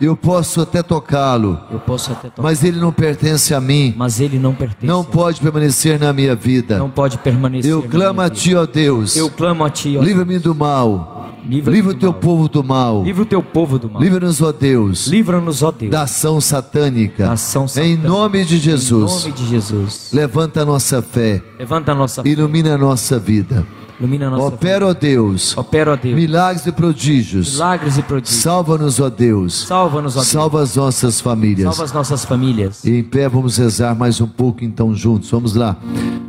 [0.05, 1.57] eu posso até tocá-lo.
[1.85, 2.31] Tocar.
[2.41, 3.93] Mas ele não pertence a mim.
[3.95, 4.85] Mas ele não pertence.
[4.85, 6.77] Não pode permanecer na minha vida.
[6.77, 7.71] Não pode permanecer.
[7.71, 9.15] Eu clamo a ti, ó Deus.
[9.15, 11.32] Eu clamo a ti, ó Livra-me do mal.
[11.47, 12.19] Livra, Livra o teu mal.
[12.21, 13.03] povo do mal.
[13.03, 14.01] Livra o teu povo do mal.
[14.01, 15.07] Livra-nos, ó Deus.
[15.07, 15.91] Livra-nos, ó Deus.
[15.91, 17.25] Da ação satânica.
[17.25, 18.07] Da ação Em satânica.
[18.07, 19.11] nome de Jesus.
[19.11, 20.09] Em nome de Jesus.
[20.13, 21.41] Levanta a nossa fé.
[21.59, 23.65] Levanta a nossa Ilumina a nossa vida.
[23.99, 25.55] Ilumina a nossa Opera, ó Deus.
[25.55, 26.15] Opera, ó Deus.
[26.15, 27.53] Milagres e prodígios.
[27.53, 28.41] Milagres e prodígios.
[28.41, 29.65] Salva-nos, ó Deus.
[29.67, 30.27] Salva-nos, ó Deus.
[30.27, 31.67] Salva as nossas famílias.
[31.69, 32.83] Salva as nossas famílias.
[32.83, 35.29] E em pé vamos rezar mais um pouco então juntos.
[35.29, 35.77] Vamos lá.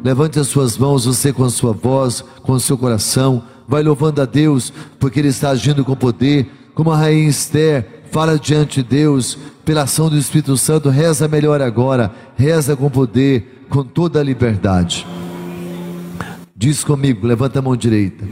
[0.05, 3.43] Levante as suas mãos, você com a sua voz, com o seu coração.
[3.67, 6.51] Vai louvando a Deus, porque Ele está agindo com poder.
[6.75, 10.91] Como a rainha Esther, fala diante de Deus, pela ação do Espírito Santo.
[10.91, 12.11] Reza melhor agora.
[12.37, 15.07] Reza com poder, com toda a liberdade.
[16.57, 18.25] Diz comigo, levanta a mão direita.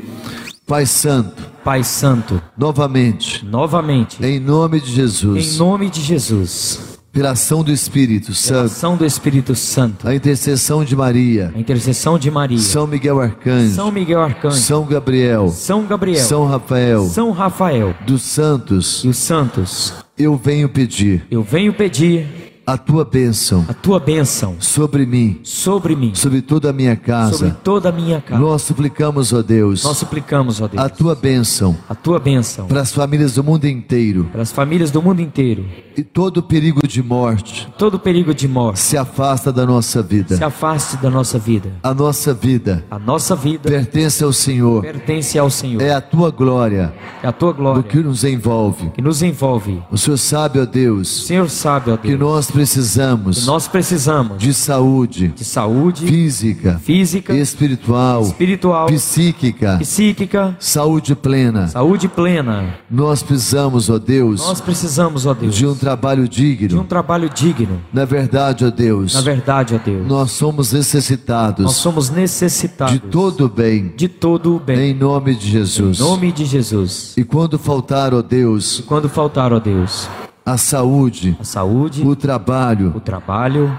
[0.67, 7.33] Pai Santo, Pai Santo, novamente, novamente, em nome de em Jesus, nome de Jesus, pela
[7.33, 12.19] ação do Espírito pela Santo, ação do Espírito Santo, a intercessão de Maria, a intercessão
[12.19, 17.31] de Maria, São Miguel Arcanjo, São Miguel Arcanjo, São Gabriel, São Gabriel, São Rafael, São
[17.31, 17.95] Rafael.
[18.07, 21.27] Dos santos, e os santos, eu venho pedir.
[21.31, 26.71] Eu venho pedir a tua bênção a tua bênção sobre mim, sobre mim, sobre toda
[26.71, 27.57] a minha sobre casa.
[27.65, 28.41] toda a minha casa.
[28.41, 32.81] Nós suplicamos, ó Deus, Nós suplicamos, ó Deus, a tua bênção a tua bênção para
[32.81, 35.65] as famílias do mundo inteiro para as famílias do mundo inteiro.
[35.97, 40.37] e todo perigo de morte Todo perigo de morte se afasta da nossa vida.
[40.37, 41.71] se afaste da nossa vida.
[41.83, 45.83] A nossa vida A nossa vida pertence ao Senhor, pertence ao Senhor.
[45.83, 46.93] é a tua glória
[47.23, 48.91] É a tua o glória que nos envolve.
[48.91, 49.83] que nos envolve.
[49.91, 54.39] O Senhor sabe, ó O Deus, Senhor sabe, ó que Deus, nós precisamos nós precisamos
[54.39, 61.67] de saúde de saúde física, física, espiritual, espiritual, psíquica, psíquica, saúde plena.
[61.69, 62.75] saúde plena.
[62.91, 66.85] Nós precisamos, ó Deus, Nós precisamos, ó Deus, de um trabalho de um digno.
[66.85, 67.81] trabalho digno.
[67.93, 73.01] Na verdade, ó Deus, Na verdade, ó Deus, nós somos nós necessitados somos necessitados de
[73.01, 74.91] todo o bem, de todo o bem.
[74.91, 75.99] em nome de Jesus.
[75.99, 77.15] Em nome de Jesus.
[77.17, 80.09] E quando faltar, ó Deus, E quando faltar, ó Deus,
[80.45, 83.73] a saúde, a saúde, o trabalho, o trabalho,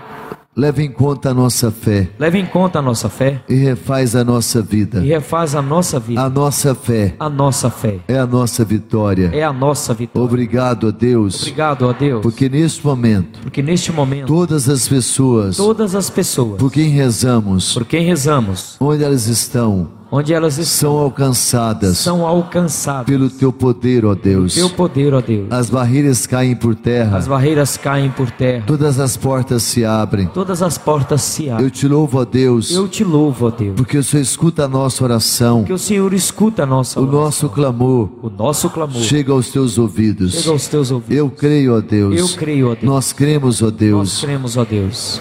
[0.55, 4.23] leve em conta a nossa fé leve em conta a nossa fé e refaz a
[4.23, 5.03] nossa vida.
[5.03, 6.21] e refaz a nossa vida.
[6.21, 9.31] A nossa fé A nossa fé é a nossa vitória.
[9.33, 10.25] é a nossa vitória.
[10.25, 15.57] Obrigado, ó Deus, Obrigado, ó Deus, porque neste momento porque neste momento todas as pessoas
[15.57, 20.91] todas as pessoas por quem rezamos, por quem rezamos, onde elas estão, onde elas estão,
[20.91, 24.53] são alcançadas são alcançadas pelo teu poder, ó Deus.
[24.53, 25.47] teu poder, ó Deus.
[25.49, 30.27] As barreiras caem por terra, As barreiras caem por terra, todas as portas se abrem.
[30.27, 31.65] todas as portas se abrem.
[31.65, 34.67] Eu te louvo, ó Deus, Eu te louvo, ó Deus, porque o Senhor escuta a
[34.67, 37.21] nossa oração, que o Senhor escuta a nossa o oração.
[37.21, 40.33] nosso clamor o nosso clamor chega aos teus ouvidos.
[40.33, 41.17] chega aos teus ouvidos.
[41.17, 42.15] Eu creio, ó Deus.
[42.19, 42.83] Eu creio, ó Deus.
[42.83, 44.21] Nós cremos, ó Nós Deus.
[44.21, 45.19] cremos, ó Deus.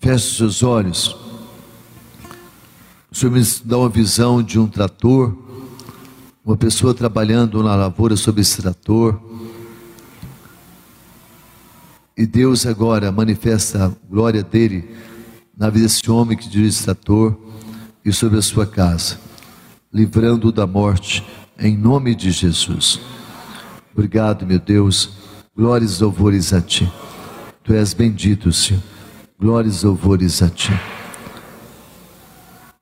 [0.00, 1.25] Feche os seus olhos.
[3.16, 5.34] O Senhor me dá uma visão de um trator,
[6.44, 9.18] uma pessoa trabalhando na lavoura sobre esse trator.
[12.14, 14.94] E Deus agora manifesta a glória dele
[15.56, 17.34] na vida desse homem que diz trator
[18.04, 19.18] e sobre a sua casa,
[19.90, 21.24] livrando-o da morte,
[21.58, 23.00] em nome de Jesus.
[23.94, 25.08] Obrigado, meu Deus.
[25.56, 26.86] Glórias e louvores a ti.
[27.64, 28.82] Tu és bendito, Senhor.
[29.40, 30.70] Glórias e louvores a ti.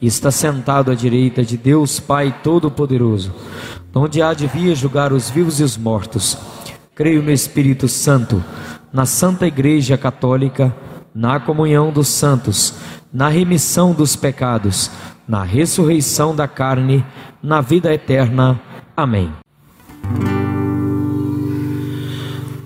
[0.00, 3.34] e está sentado à direita de Deus Pai Todo-Poderoso,
[3.94, 6.38] onde há de vir julgar os vivos e os mortos.
[6.94, 8.42] Creio no Espírito Santo,
[8.92, 10.74] na Santa Igreja Católica,
[11.14, 12.74] na comunhão dos santos,
[13.12, 14.90] na remissão dos pecados,
[15.26, 17.04] na ressurreição da carne,
[17.42, 18.60] na vida eterna.
[18.96, 19.30] Amém.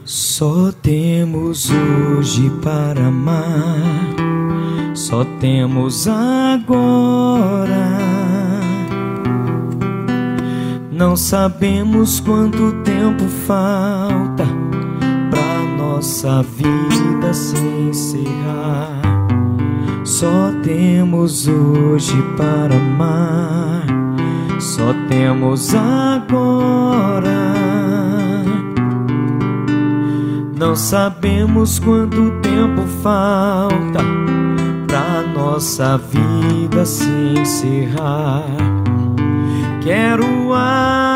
[0.05, 4.15] Só temos hoje para amar,
[5.15, 7.99] só temos agora.
[10.91, 14.45] Não sabemos quanto tempo falta
[15.31, 19.03] pra nossa vida se encerrar.
[20.03, 23.87] Só temos hoje para amar,
[24.59, 27.55] só temos agora.
[30.59, 34.34] Não sabemos quanto tempo falta
[34.95, 38.47] pra nossa vida se encerrar.
[39.83, 41.14] Quero amar.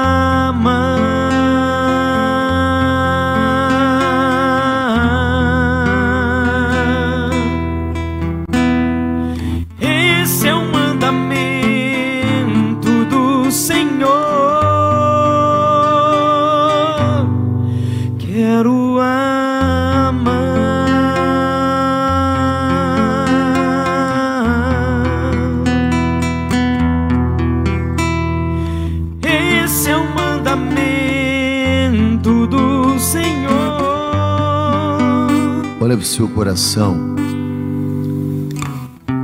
[35.88, 37.16] Para o seu coração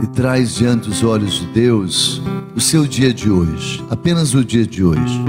[0.03, 2.23] e traz diante dos olhos de Deus
[2.57, 5.21] o seu dia de hoje, apenas o dia de hoje.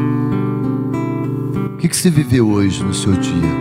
[1.73, 3.51] O que, que você viveu hoje no seu dia?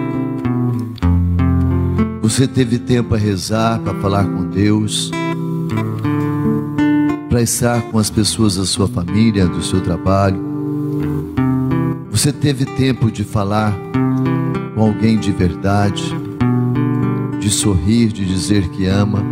[2.23, 5.11] Você teve tempo a rezar, para falar com Deus,
[7.29, 10.41] para estar com as pessoas da sua família, do seu trabalho.
[12.13, 13.77] Você teve tempo de falar
[14.77, 16.05] com alguém de verdade,
[17.45, 19.23] de sorrir, de dizer que ama.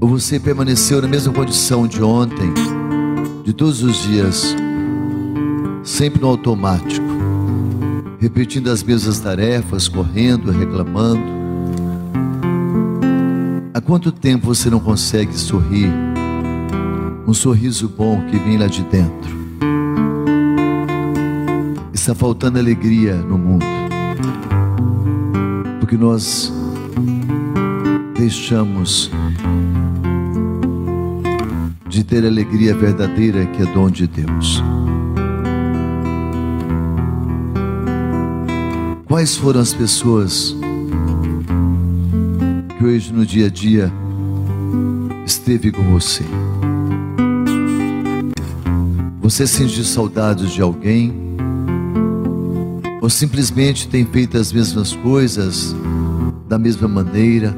[0.00, 2.52] Ou você permaneceu na mesma condição de ontem,
[3.44, 4.56] de todos os dias,
[5.84, 7.06] sempre no automático,
[8.18, 11.22] repetindo as mesmas tarefas, correndo, reclamando.
[13.72, 15.88] Há quanto tempo você não consegue sorrir?
[17.28, 19.30] Um sorriso bom que vem lá de dentro.
[21.94, 23.81] Está faltando alegria no mundo.
[25.92, 26.50] Porque nós
[28.16, 29.10] deixamos
[31.86, 34.62] de ter a alegria verdadeira que é dom de Deus.
[39.04, 40.56] Quais foram as pessoas
[42.78, 43.92] que hoje no dia a dia
[45.26, 46.24] esteve com você?
[49.20, 51.12] Você sentiu saudades de alguém?
[53.02, 55.76] Ou simplesmente tem feito as mesmas coisas
[56.52, 57.56] da mesma maneira,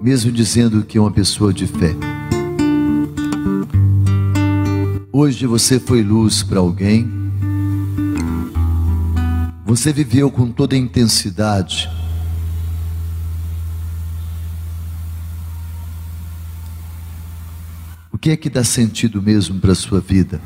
[0.00, 1.94] mesmo dizendo que é uma pessoa de fé?
[5.12, 7.06] Hoje você foi luz para alguém,
[9.66, 11.86] você viveu com toda a intensidade.
[18.10, 20.40] O que é que dá sentido mesmo para a sua vida?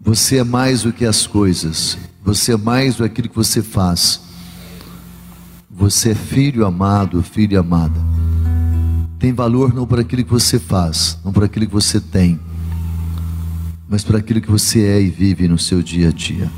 [0.00, 3.62] Você é mais do que as coisas, você é mais do que aquilo que você
[3.62, 4.20] faz.
[5.70, 8.00] Você é filho amado, filha amada.
[9.18, 12.40] Tem valor não por aquilo que você faz, não por aquilo que você tem,
[13.88, 16.50] mas por aquilo que você é e vive no seu dia a dia.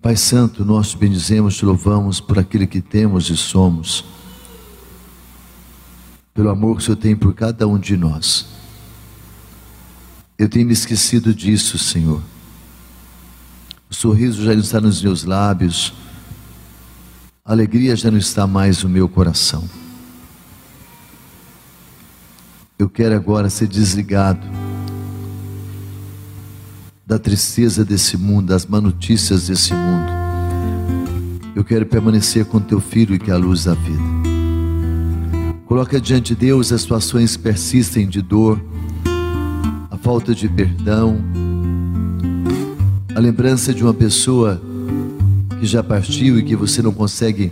[0.00, 4.04] Pai Santo, nós te bendizemos, te louvamos por aquilo que temos e somos,
[6.32, 8.46] pelo amor que o Senhor tem por cada um de nós.
[10.38, 12.22] Eu tenho me esquecido disso, Senhor.
[13.90, 15.92] O sorriso já não está nos meus lábios.
[17.44, 19.68] A alegria já não está mais no meu coração.
[22.78, 24.46] Eu quero agora ser desligado
[27.06, 30.10] da tristeza desse mundo, das má notícias desse mundo.
[31.54, 34.02] Eu quero permanecer com teu filho que é a luz da vida.
[35.64, 38.60] Coloca diante de Deus as situações persistem de dor,
[39.90, 41.18] a falta de perdão,
[43.16, 44.60] a lembrança de uma pessoa
[45.58, 47.50] que já partiu e que você não consegue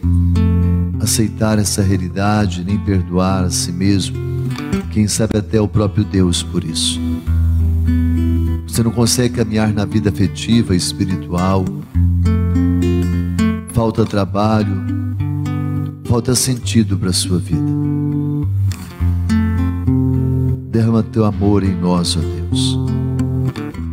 [1.01, 4.15] aceitar essa realidade, nem perdoar a si mesmo,
[4.93, 7.01] quem sabe até o próprio Deus por isso.
[8.69, 11.65] Você não consegue caminhar na vida afetiva, espiritual,
[13.73, 14.85] falta trabalho,
[16.05, 17.73] falta sentido para a sua vida.
[20.71, 23.04] Derrama teu amor em nós, ó Deus.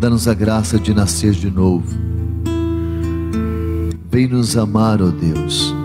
[0.01, 1.85] Dá-nos a graça de nascer de novo.
[4.09, 5.75] Vem nos amar, ó Deus.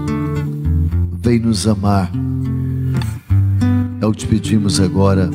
[1.20, 2.10] Vem nos amar.
[4.00, 5.28] É o que te pedimos agora,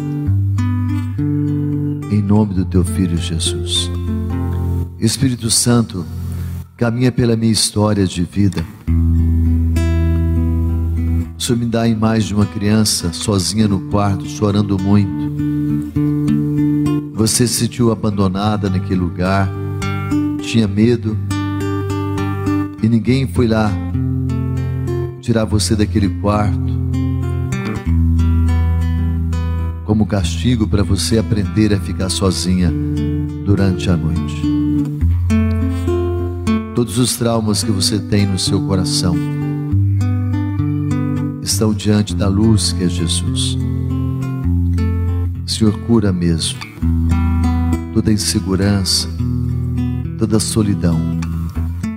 [2.10, 3.88] em nome do teu Filho Jesus.
[4.98, 6.04] Espírito Santo,
[6.76, 8.66] caminha pela minha história de vida.
[11.38, 15.51] O Senhor me dá a imagem de uma criança sozinha no quarto, chorando muito.
[17.22, 19.48] Você se sentiu abandonada naquele lugar,
[20.42, 21.16] tinha medo,
[22.82, 23.72] e ninguém foi lá
[25.22, 26.82] tirar você daquele quarto,
[29.86, 32.74] como castigo para você aprender a ficar sozinha
[33.46, 34.42] durante a noite.
[36.74, 39.16] Todos os traumas que você tem no seu coração
[41.44, 43.60] estão diante da luz que é Jesus.
[45.46, 46.71] Senhor, cura mesmo
[48.02, 49.08] toda insegurança,
[50.18, 51.00] toda solidão.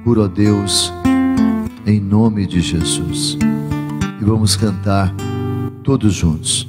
[0.05, 0.93] Cura, ó Deus,
[1.87, 3.39] em nome de Jesus.
[4.21, 5.11] E vamos cantar
[5.83, 6.69] todos juntos.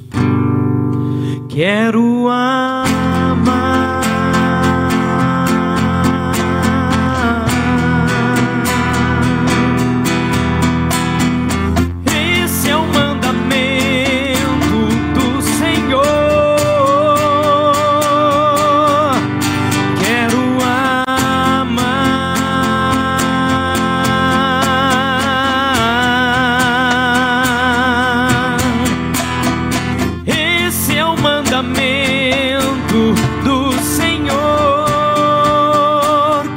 [1.49, 2.44] Quero amar.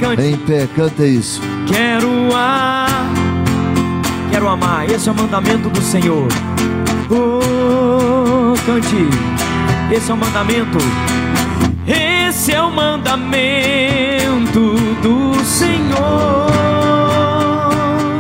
[0.09, 0.23] Cante.
[0.23, 1.41] Em pé, canta isso.
[1.67, 2.89] Quero amar,
[4.31, 4.89] quero amar.
[4.89, 6.29] Esse é o mandamento do Senhor.
[7.11, 9.07] Oh, cante.
[9.95, 10.79] Esse é o mandamento.
[11.87, 13.59] Esse é o mandamento
[15.03, 16.49] do Senhor.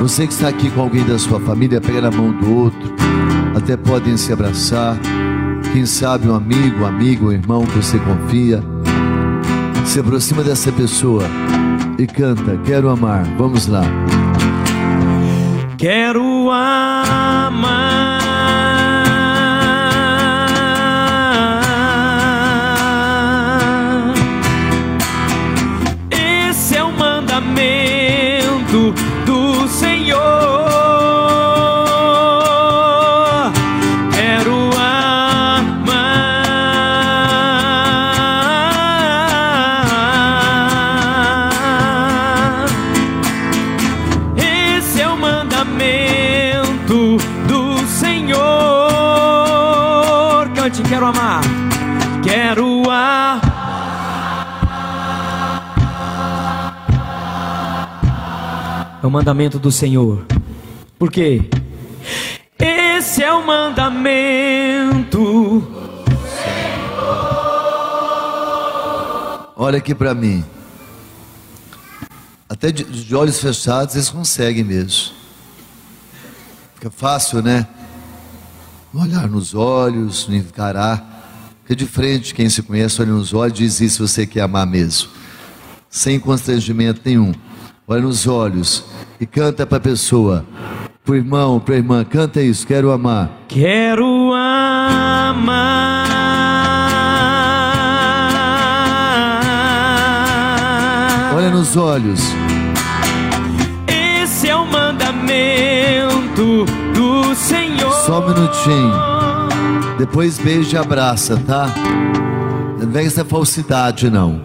[0.00, 2.94] Você que está aqui com alguém da sua família, pega na mão do outro.
[3.56, 4.98] Até podem se abraçar.
[5.72, 8.62] Quem sabe um amigo, um amigo, um irmão que você confia.
[9.86, 11.24] Se aproxima dessa pessoa
[11.98, 13.24] e canta: Quero amar.
[13.36, 13.82] Vamos lá.
[15.76, 17.27] Quero amar.
[59.08, 60.24] O mandamento do Senhor.
[60.98, 61.48] Por quê?
[62.58, 65.18] Esse é o mandamento.
[69.56, 70.44] Olha aqui para mim.
[72.48, 75.14] Até de, de olhos fechados eles conseguem mesmo.
[76.74, 77.66] Fica fácil, né?
[78.92, 81.48] Olhar nos olhos, encarar.
[81.62, 84.66] Fica de frente, quem se conhece, olha nos olhos e diz isso você quer amar
[84.66, 85.08] mesmo.
[85.88, 87.32] Sem constrangimento nenhum.
[87.86, 88.84] Olha nos olhos
[89.20, 90.44] e canta para a pessoa.
[91.04, 93.30] Pro irmão, pra irmã, canta isso, quero amar.
[93.48, 96.06] Quero amar.
[101.34, 102.20] Olha nos olhos.
[103.86, 106.64] Esse é o mandamento
[106.94, 107.92] do Senhor.
[108.04, 108.92] Só um minutinho.
[109.98, 111.68] Depois beija e abraça, tá?
[112.78, 114.40] Não vem essa falsidade, não.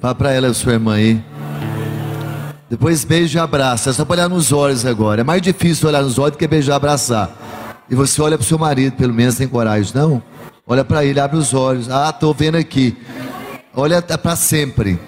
[0.00, 1.22] Fala pra ela, sua irmã aí.
[2.68, 3.90] Depois beija e abraça.
[3.90, 5.20] É só para olhar nos olhos agora.
[5.20, 7.30] É mais difícil olhar nos olhos do que beijar e abraçar.
[7.88, 10.22] E você olha para o seu marido, pelo menos tem coragem, não?
[10.66, 11.88] Olha para ele, abre os olhos.
[11.88, 12.96] Ah, estou vendo aqui.
[13.74, 14.98] Olha para sempre.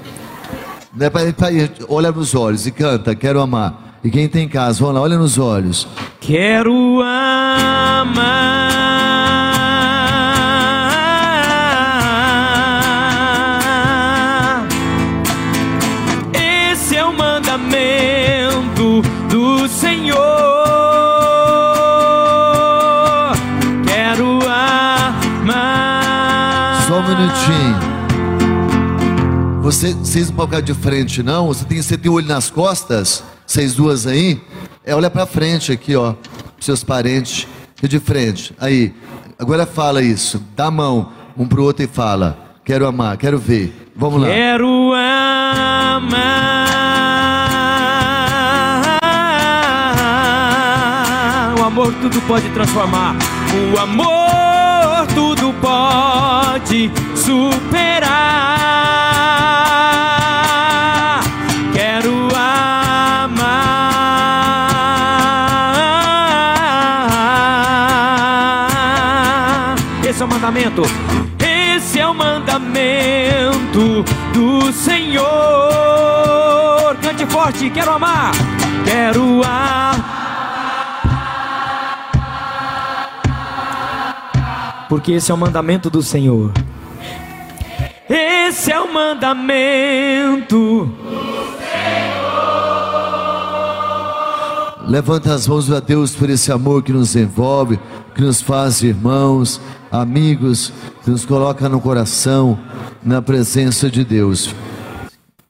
[0.94, 1.48] Não é pra, pra,
[1.88, 3.98] olha nos olhos e canta, quero amar.
[4.04, 5.88] E quem tem em casa, vamos lá, olha nos olhos.
[6.20, 8.47] Quero amar.
[29.68, 31.48] Você, vocês não podem ficar de frente, não?
[31.48, 33.22] Você tem, você tem o olho nas costas?
[33.46, 34.40] Vocês duas aí?
[34.82, 36.14] É, olha pra frente aqui, ó.
[36.58, 37.46] Seus parentes.
[37.82, 38.54] De frente.
[38.58, 38.94] Aí.
[39.38, 40.42] Agora fala isso.
[40.56, 42.56] Dá a mão um pro outro e fala.
[42.64, 43.92] Quero amar, quero ver.
[43.94, 44.28] Vamos lá.
[44.28, 46.24] Quero amar.
[51.60, 53.16] O amor tudo pode transformar.
[53.74, 58.77] O amor tudo pode superar.
[77.48, 78.32] Forte, quero amar.
[78.84, 80.16] Quero amar.
[84.88, 86.52] Porque esse é o mandamento do Senhor.
[88.08, 90.90] Esse é o mandamento.
[94.86, 97.78] Levanta as mãos a Deus por esse amor que nos envolve,
[98.14, 99.60] que nos faz irmãos,
[99.92, 100.72] amigos,
[101.04, 102.58] que nos coloca no coração,
[103.02, 104.54] na presença de Deus.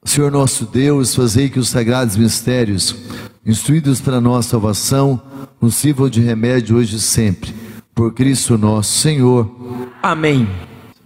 [0.09, 2.97] Senhor nosso Deus, fazei que os sagrados mistérios,
[3.45, 5.21] instruídos para nossa salvação,
[5.61, 7.55] nos sirvam de remédio hoje e sempre.
[7.95, 9.55] Por Cristo nosso Senhor.
[10.03, 10.49] Amém.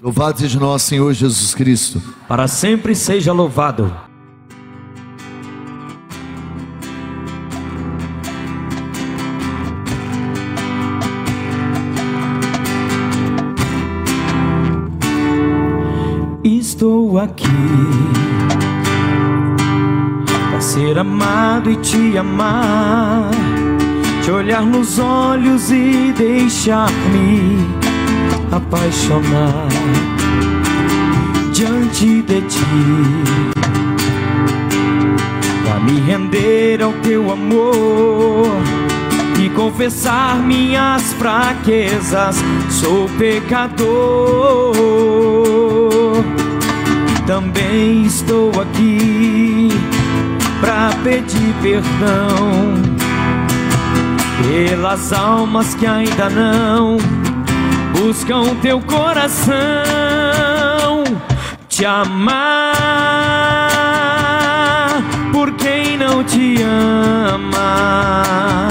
[0.01, 2.01] Louvado seja nosso Senhor Jesus Cristo.
[2.29, 3.93] Para sempre seja louvado.
[16.45, 17.47] Estou aqui
[20.93, 23.31] ser amado e te amar,
[24.23, 27.67] te olhar nos olhos e deixar-me
[28.51, 29.69] apaixonar
[31.55, 32.59] diante de ti,
[35.65, 38.51] para me render ao teu amor
[39.43, 42.37] e confessar minhas fraquezas.
[42.69, 44.75] Sou pecador,
[47.27, 49.22] também estou aqui
[51.03, 52.75] pedir perdão
[54.43, 56.99] pelas almas que ainda não
[57.93, 59.55] buscam teu coração,
[61.69, 62.73] te amar
[65.33, 68.69] por quem não te ama,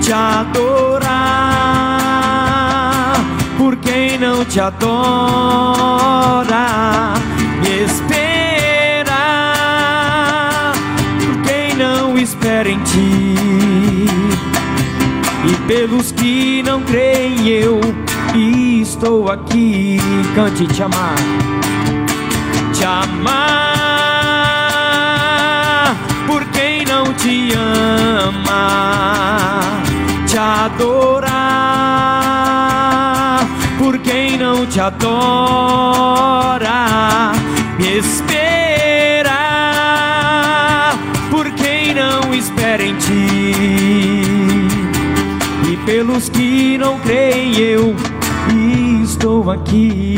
[0.00, 1.08] te adorar
[3.56, 6.44] por quem não te adora,
[7.62, 7.84] me
[12.48, 13.34] espera em ti.
[15.44, 17.78] E pelos que não creem eu
[18.82, 19.98] estou aqui,
[20.34, 21.14] cante te amar,
[22.72, 23.36] te amar
[26.26, 29.60] por quem não te ama,
[30.26, 31.36] te adorar
[33.78, 36.62] por quem não te adora,
[37.78, 37.98] me
[45.70, 47.94] E pelos que não creem eu
[49.04, 50.16] estou aqui.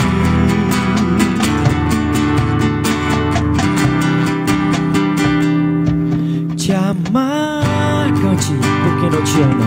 [6.56, 8.52] Te amar, cante,
[8.82, 9.66] por quem não te ama,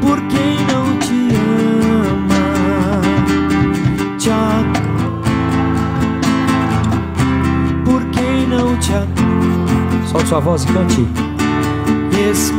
[0.00, 1.34] por quem não te
[2.12, 2.44] ama.
[4.18, 4.64] Te a-
[7.84, 10.06] por quem não te ama.
[10.06, 11.06] Solte sua voz e cante.
[12.30, 12.52] Esse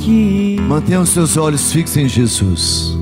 [0.00, 0.56] aqui.
[0.66, 2.96] Mantenha os seus olhos fixos em Jesus,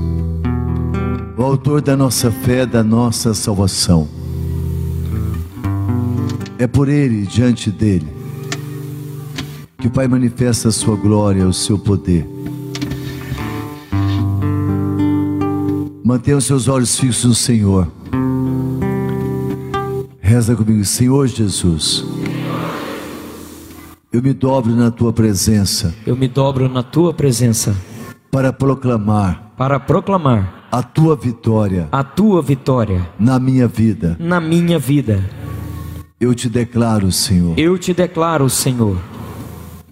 [1.37, 4.07] o autor da nossa fé, da nossa salvação.
[6.57, 8.07] É por Ele, diante dele,
[9.77, 12.27] que o Pai manifesta a sua glória, o seu poder.
[16.03, 17.87] Mantenha os seus olhos fixos no Senhor.
[20.19, 22.03] Reza comigo, Senhor Jesus.
[24.11, 27.75] Eu me dobro na tua presença Eu me dobro na tua presença
[28.31, 34.15] para proclamar para proclamar a tua vitória a tua vitória na minha vida.
[34.19, 35.23] na minha vida.
[36.19, 38.97] Eu te declaro, Senhor, Eu te declaro, Senhor,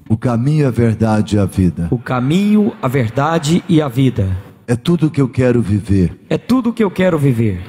[0.09, 1.87] o caminho, a verdade e a vida.
[1.91, 4.35] o caminho, a verdade e a vida.
[4.67, 6.19] É tudo que eu quero viver.
[6.29, 7.61] É tudo que eu quero viver.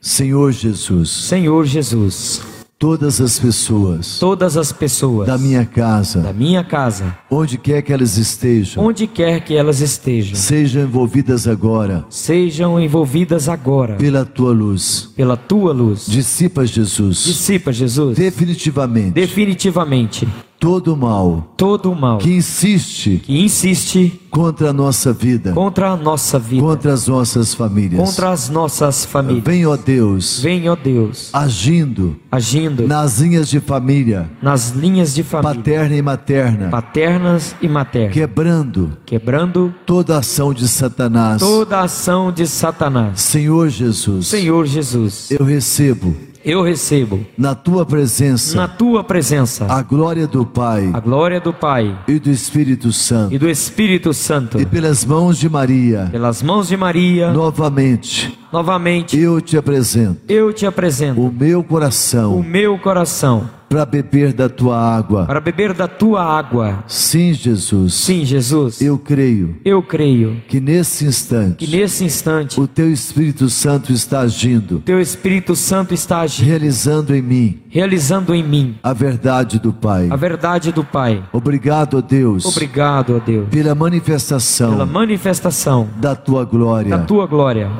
[0.00, 2.42] Senhor Jesus, Senhor Jesus,
[2.78, 7.92] todas as pessoas todas as pessoas da minha da casa, minha casa, onde quer que
[7.92, 14.52] elas estejam, onde quer que elas estejam, sejam envolvidas agora sejam envolvidas agora pela tua
[14.52, 15.12] luz.
[15.16, 16.06] pela tua luz.
[16.06, 20.28] Dissipa, Jesus, Dissipa, Jesus, definitivamente definitivamente
[20.58, 25.96] todo o mal todo mal que insiste que insiste contra a nossa vida, contra a
[25.96, 28.00] nossa vida, contra as nossas famílias.
[28.00, 29.44] contra as nossas famílias.
[29.44, 35.22] Vem, ó Deus, Vem, ó Deus, agindo agindo nas linhas de família, nas linhas de
[35.22, 41.40] família, paterna e materna, paternas e maternas, quebrando quebrando toda ação de Satanás.
[41.40, 43.20] toda a ação de Satanás.
[43.20, 49.82] Senhor Jesus, Senhor Jesus, eu recebo eu recebo na tua presença na tua presença a
[49.82, 53.34] glória do Pai a glória do Pai e do Espírito Santo.
[53.34, 54.60] e do Espírito Santo.
[54.60, 60.52] E pelas mãos de Maria, Pelas mãos de Maria, novamente, novamente eu te apresento eu
[60.52, 65.26] te apresento o meu o coração meu coração para beber da tua água.
[65.26, 66.84] para beber da tua água.
[66.86, 72.66] Sim, Jesus, Sim, Jesus, eu creio eu creio que nesse instante que nesse instante o
[72.66, 78.42] teu Espírito Santo está agindo, teu Espírito Santo está agindo, realizando em mim realizando em
[78.42, 80.08] mim a verdade do Pai.
[80.10, 81.22] a verdade do Pai.
[81.32, 86.90] Obrigado, ó Deus, Obrigado, ó Deus, pela manifestação pela manifestação da tua glória.
[86.96, 87.70] da tua glória.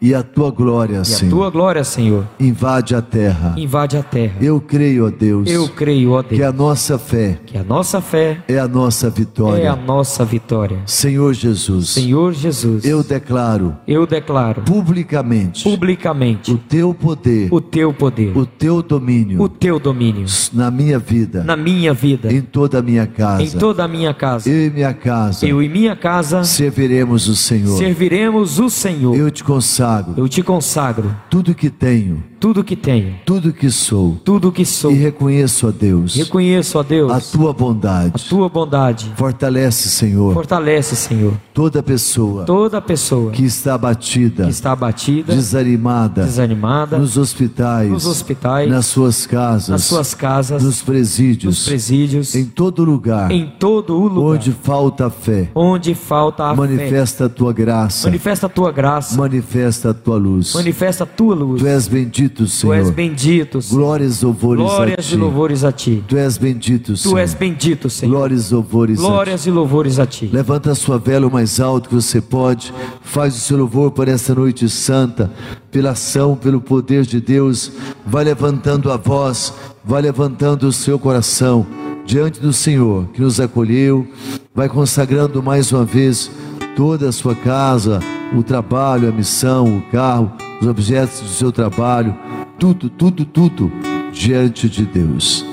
[0.00, 3.54] E a tua glória, E a Senhor, tua glória, Senhor, invade a terra.
[3.56, 4.34] invade a terra.
[4.38, 8.02] Eu creio, ó Deus, Eu creio, ó que Deus, a nossa fé que a nossa
[8.02, 9.76] fé é a nossa é a vitória.
[9.76, 10.78] nossa vitória.
[10.84, 17.90] Senhor Jesus, Senhor Jesus, eu declaro eu declaro publicamente publicamente o teu poder, o teu
[17.94, 22.78] poder, o teu domínio o teu domínio na minha vida, na minha vida, em toda
[22.78, 23.42] a minha casa.
[23.42, 24.48] em toda a minha casa.
[24.48, 27.76] Eu e minha casa Eu e minha casa serviremos o Senhor.
[27.78, 29.16] serviremos o Senhor.
[29.16, 34.20] Eu te consagro Eu te consagro tudo que tenho, tudo que tenho, tudo que sou
[34.22, 34.92] tudo que sou.
[34.92, 38.24] e reconheço a Deus Reconheço, ó Deus, a tua a bondade.
[38.28, 39.10] tua bondade.
[39.16, 46.24] Fortalece, Senhor, Fortalece, Senhor, toda pessoa toda pessoa que está abatida, que está abatida, desanimada,
[46.24, 52.34] desanimada, nos hospitais, nos hospitais, nas suas casas, nas suas casas, nos presídios, nos presídios,
[52.34, 55.48] em todo lugar em todo o lugar onde falta fé.
[55.54, 56.56] onde falta a fé.
[56.60, 60.54] Manifesta a tua graça, Manifesta a tua graça, manifesta a tua luz.
[60.54, 61.62] manifesta a tua luz.
[61.62, 62.74] Tu és bendito, Tu Senhor.
[62.74, 63.80] és bendito, Senhor.
[63.80, 65.14] Glórias louvores a Glórias ti.
[65.14, 66.04] e louvores a ti.
[66.08, 67.14] Tu és bendito, Senhor.
[67.14, 68.12] Tu és bendito, Senhor.
[68.16, 69.08] Glórias louvores a ti.
[69.08, 70.30] Glórias e louvores a ti.
[70.32, 72.72] Levanta a sua vela o mais alto que você pode.
[73.02, 75.30] Faz o seu louvor por esta noite santa,
[75.70, 77.70] pela ação, pelo poder de Deus.
[78.06, 79.52] Vai levantando a voz,
[79.84, 81.66] vai levantando o seu coração
[82.06, 84.06] diante do Senhor que nos acolheu.
[84.54, 86.30] Vai consagrando mais uma vez
[86.76, 88.00] toda a sua casa,
[88.36, 90.30] o trabalho, a missão, o carro,
[90.64, 92.16] os objetos do seu trabalho,
[92.58, 93.70] tudo, tudo, tudo
[94.12, 95.44] diante de Deus.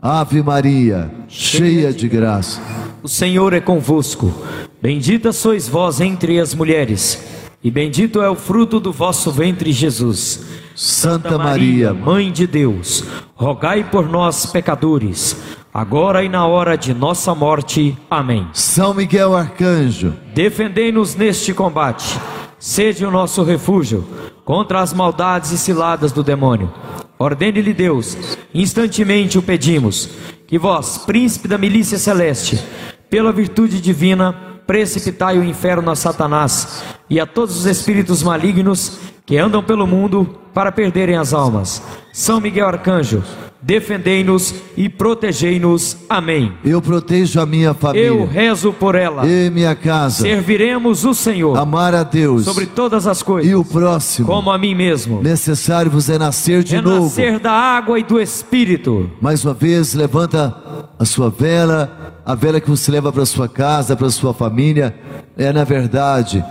[0.00, 2.60] Ave Maria, cheia de graça.
[3.02, 4.32] O Senhor é convosco.
[4.80, 7.24] Bendita sois vós entre as mulheres,
[7.62, 10.44] e bendito é o fruto do vosso ventre, Jesus.
[10.74, 13.04] Santa Maria, Mãe de Deus,
[13.36, 15.36] rogai por nós, pecadores,
[15.72, 17.96] agora e na hora de nossa morte.
[18.10, 18.48] Amém.
[18.52, 22.18] São Miguel Arcanjo, Defendei-nos neste combate.
[22.58, 24.06] Sede o nosso refúgio
[24.44, 26.72] contra as maldades e ciladas do demônio.
[27.18, 28.16] Ordene-lhe Deus,
[28.52, 30.08] instantemente o pedimos,
[30.46, 32.62] que vós, príncipe da milícia celeste,
[33.08, 34.32] pela virtude divina,
[34.66, 40.38] precipitai o inferno a Satanás e a todos os espíritos malignos que andam pelo mundo
[40.52, 41.82] para perderem as almas.
[42.12, 43.22] São Miguel Arcanjo,
[43.62, 45.96] defendei-nos e protegei-nos.
[46.08, 46.52] Amém.
[46.64, 49.26] eu protejo a minha Eu família rezo por ela.
[49.26, 50.22] e minha casa.
[50.22, 54.26] Serviremos o Senhor Amar a Deus sobre todas as e coisas, o próximo.
[54.26, 55.22] como a mim mesmo.
[55.22, 57.14] Necessário vos é nascer de novo.
[57.14, 59.10] Renascer da água e do Espírito.
[59.20, 60.54] Mais uma vez, levanta
[60.98, 64.94] a sua vela, a vela que você leva para sua casa, para sua família.
[65.36, 66.44] É, na verdade,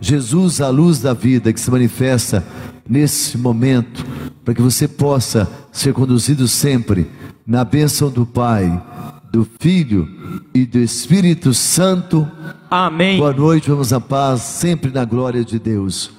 [0.00, 2.44] Jesus, a luz da vida que se manifesta
[2.88, 4.04] nesse momento,
[4.44, 7.10] para que você possa ser conduzido sempre
[7.46, 8.82] na bênção do Pai,
[9.30, 10.08] do Filho
[10.54, 12.26] e do Espírito Santo.
[12.70, 13.18] Amém.
[13.18, 16.17] Boa noite, vamos à paz, sempre na glória de Deus.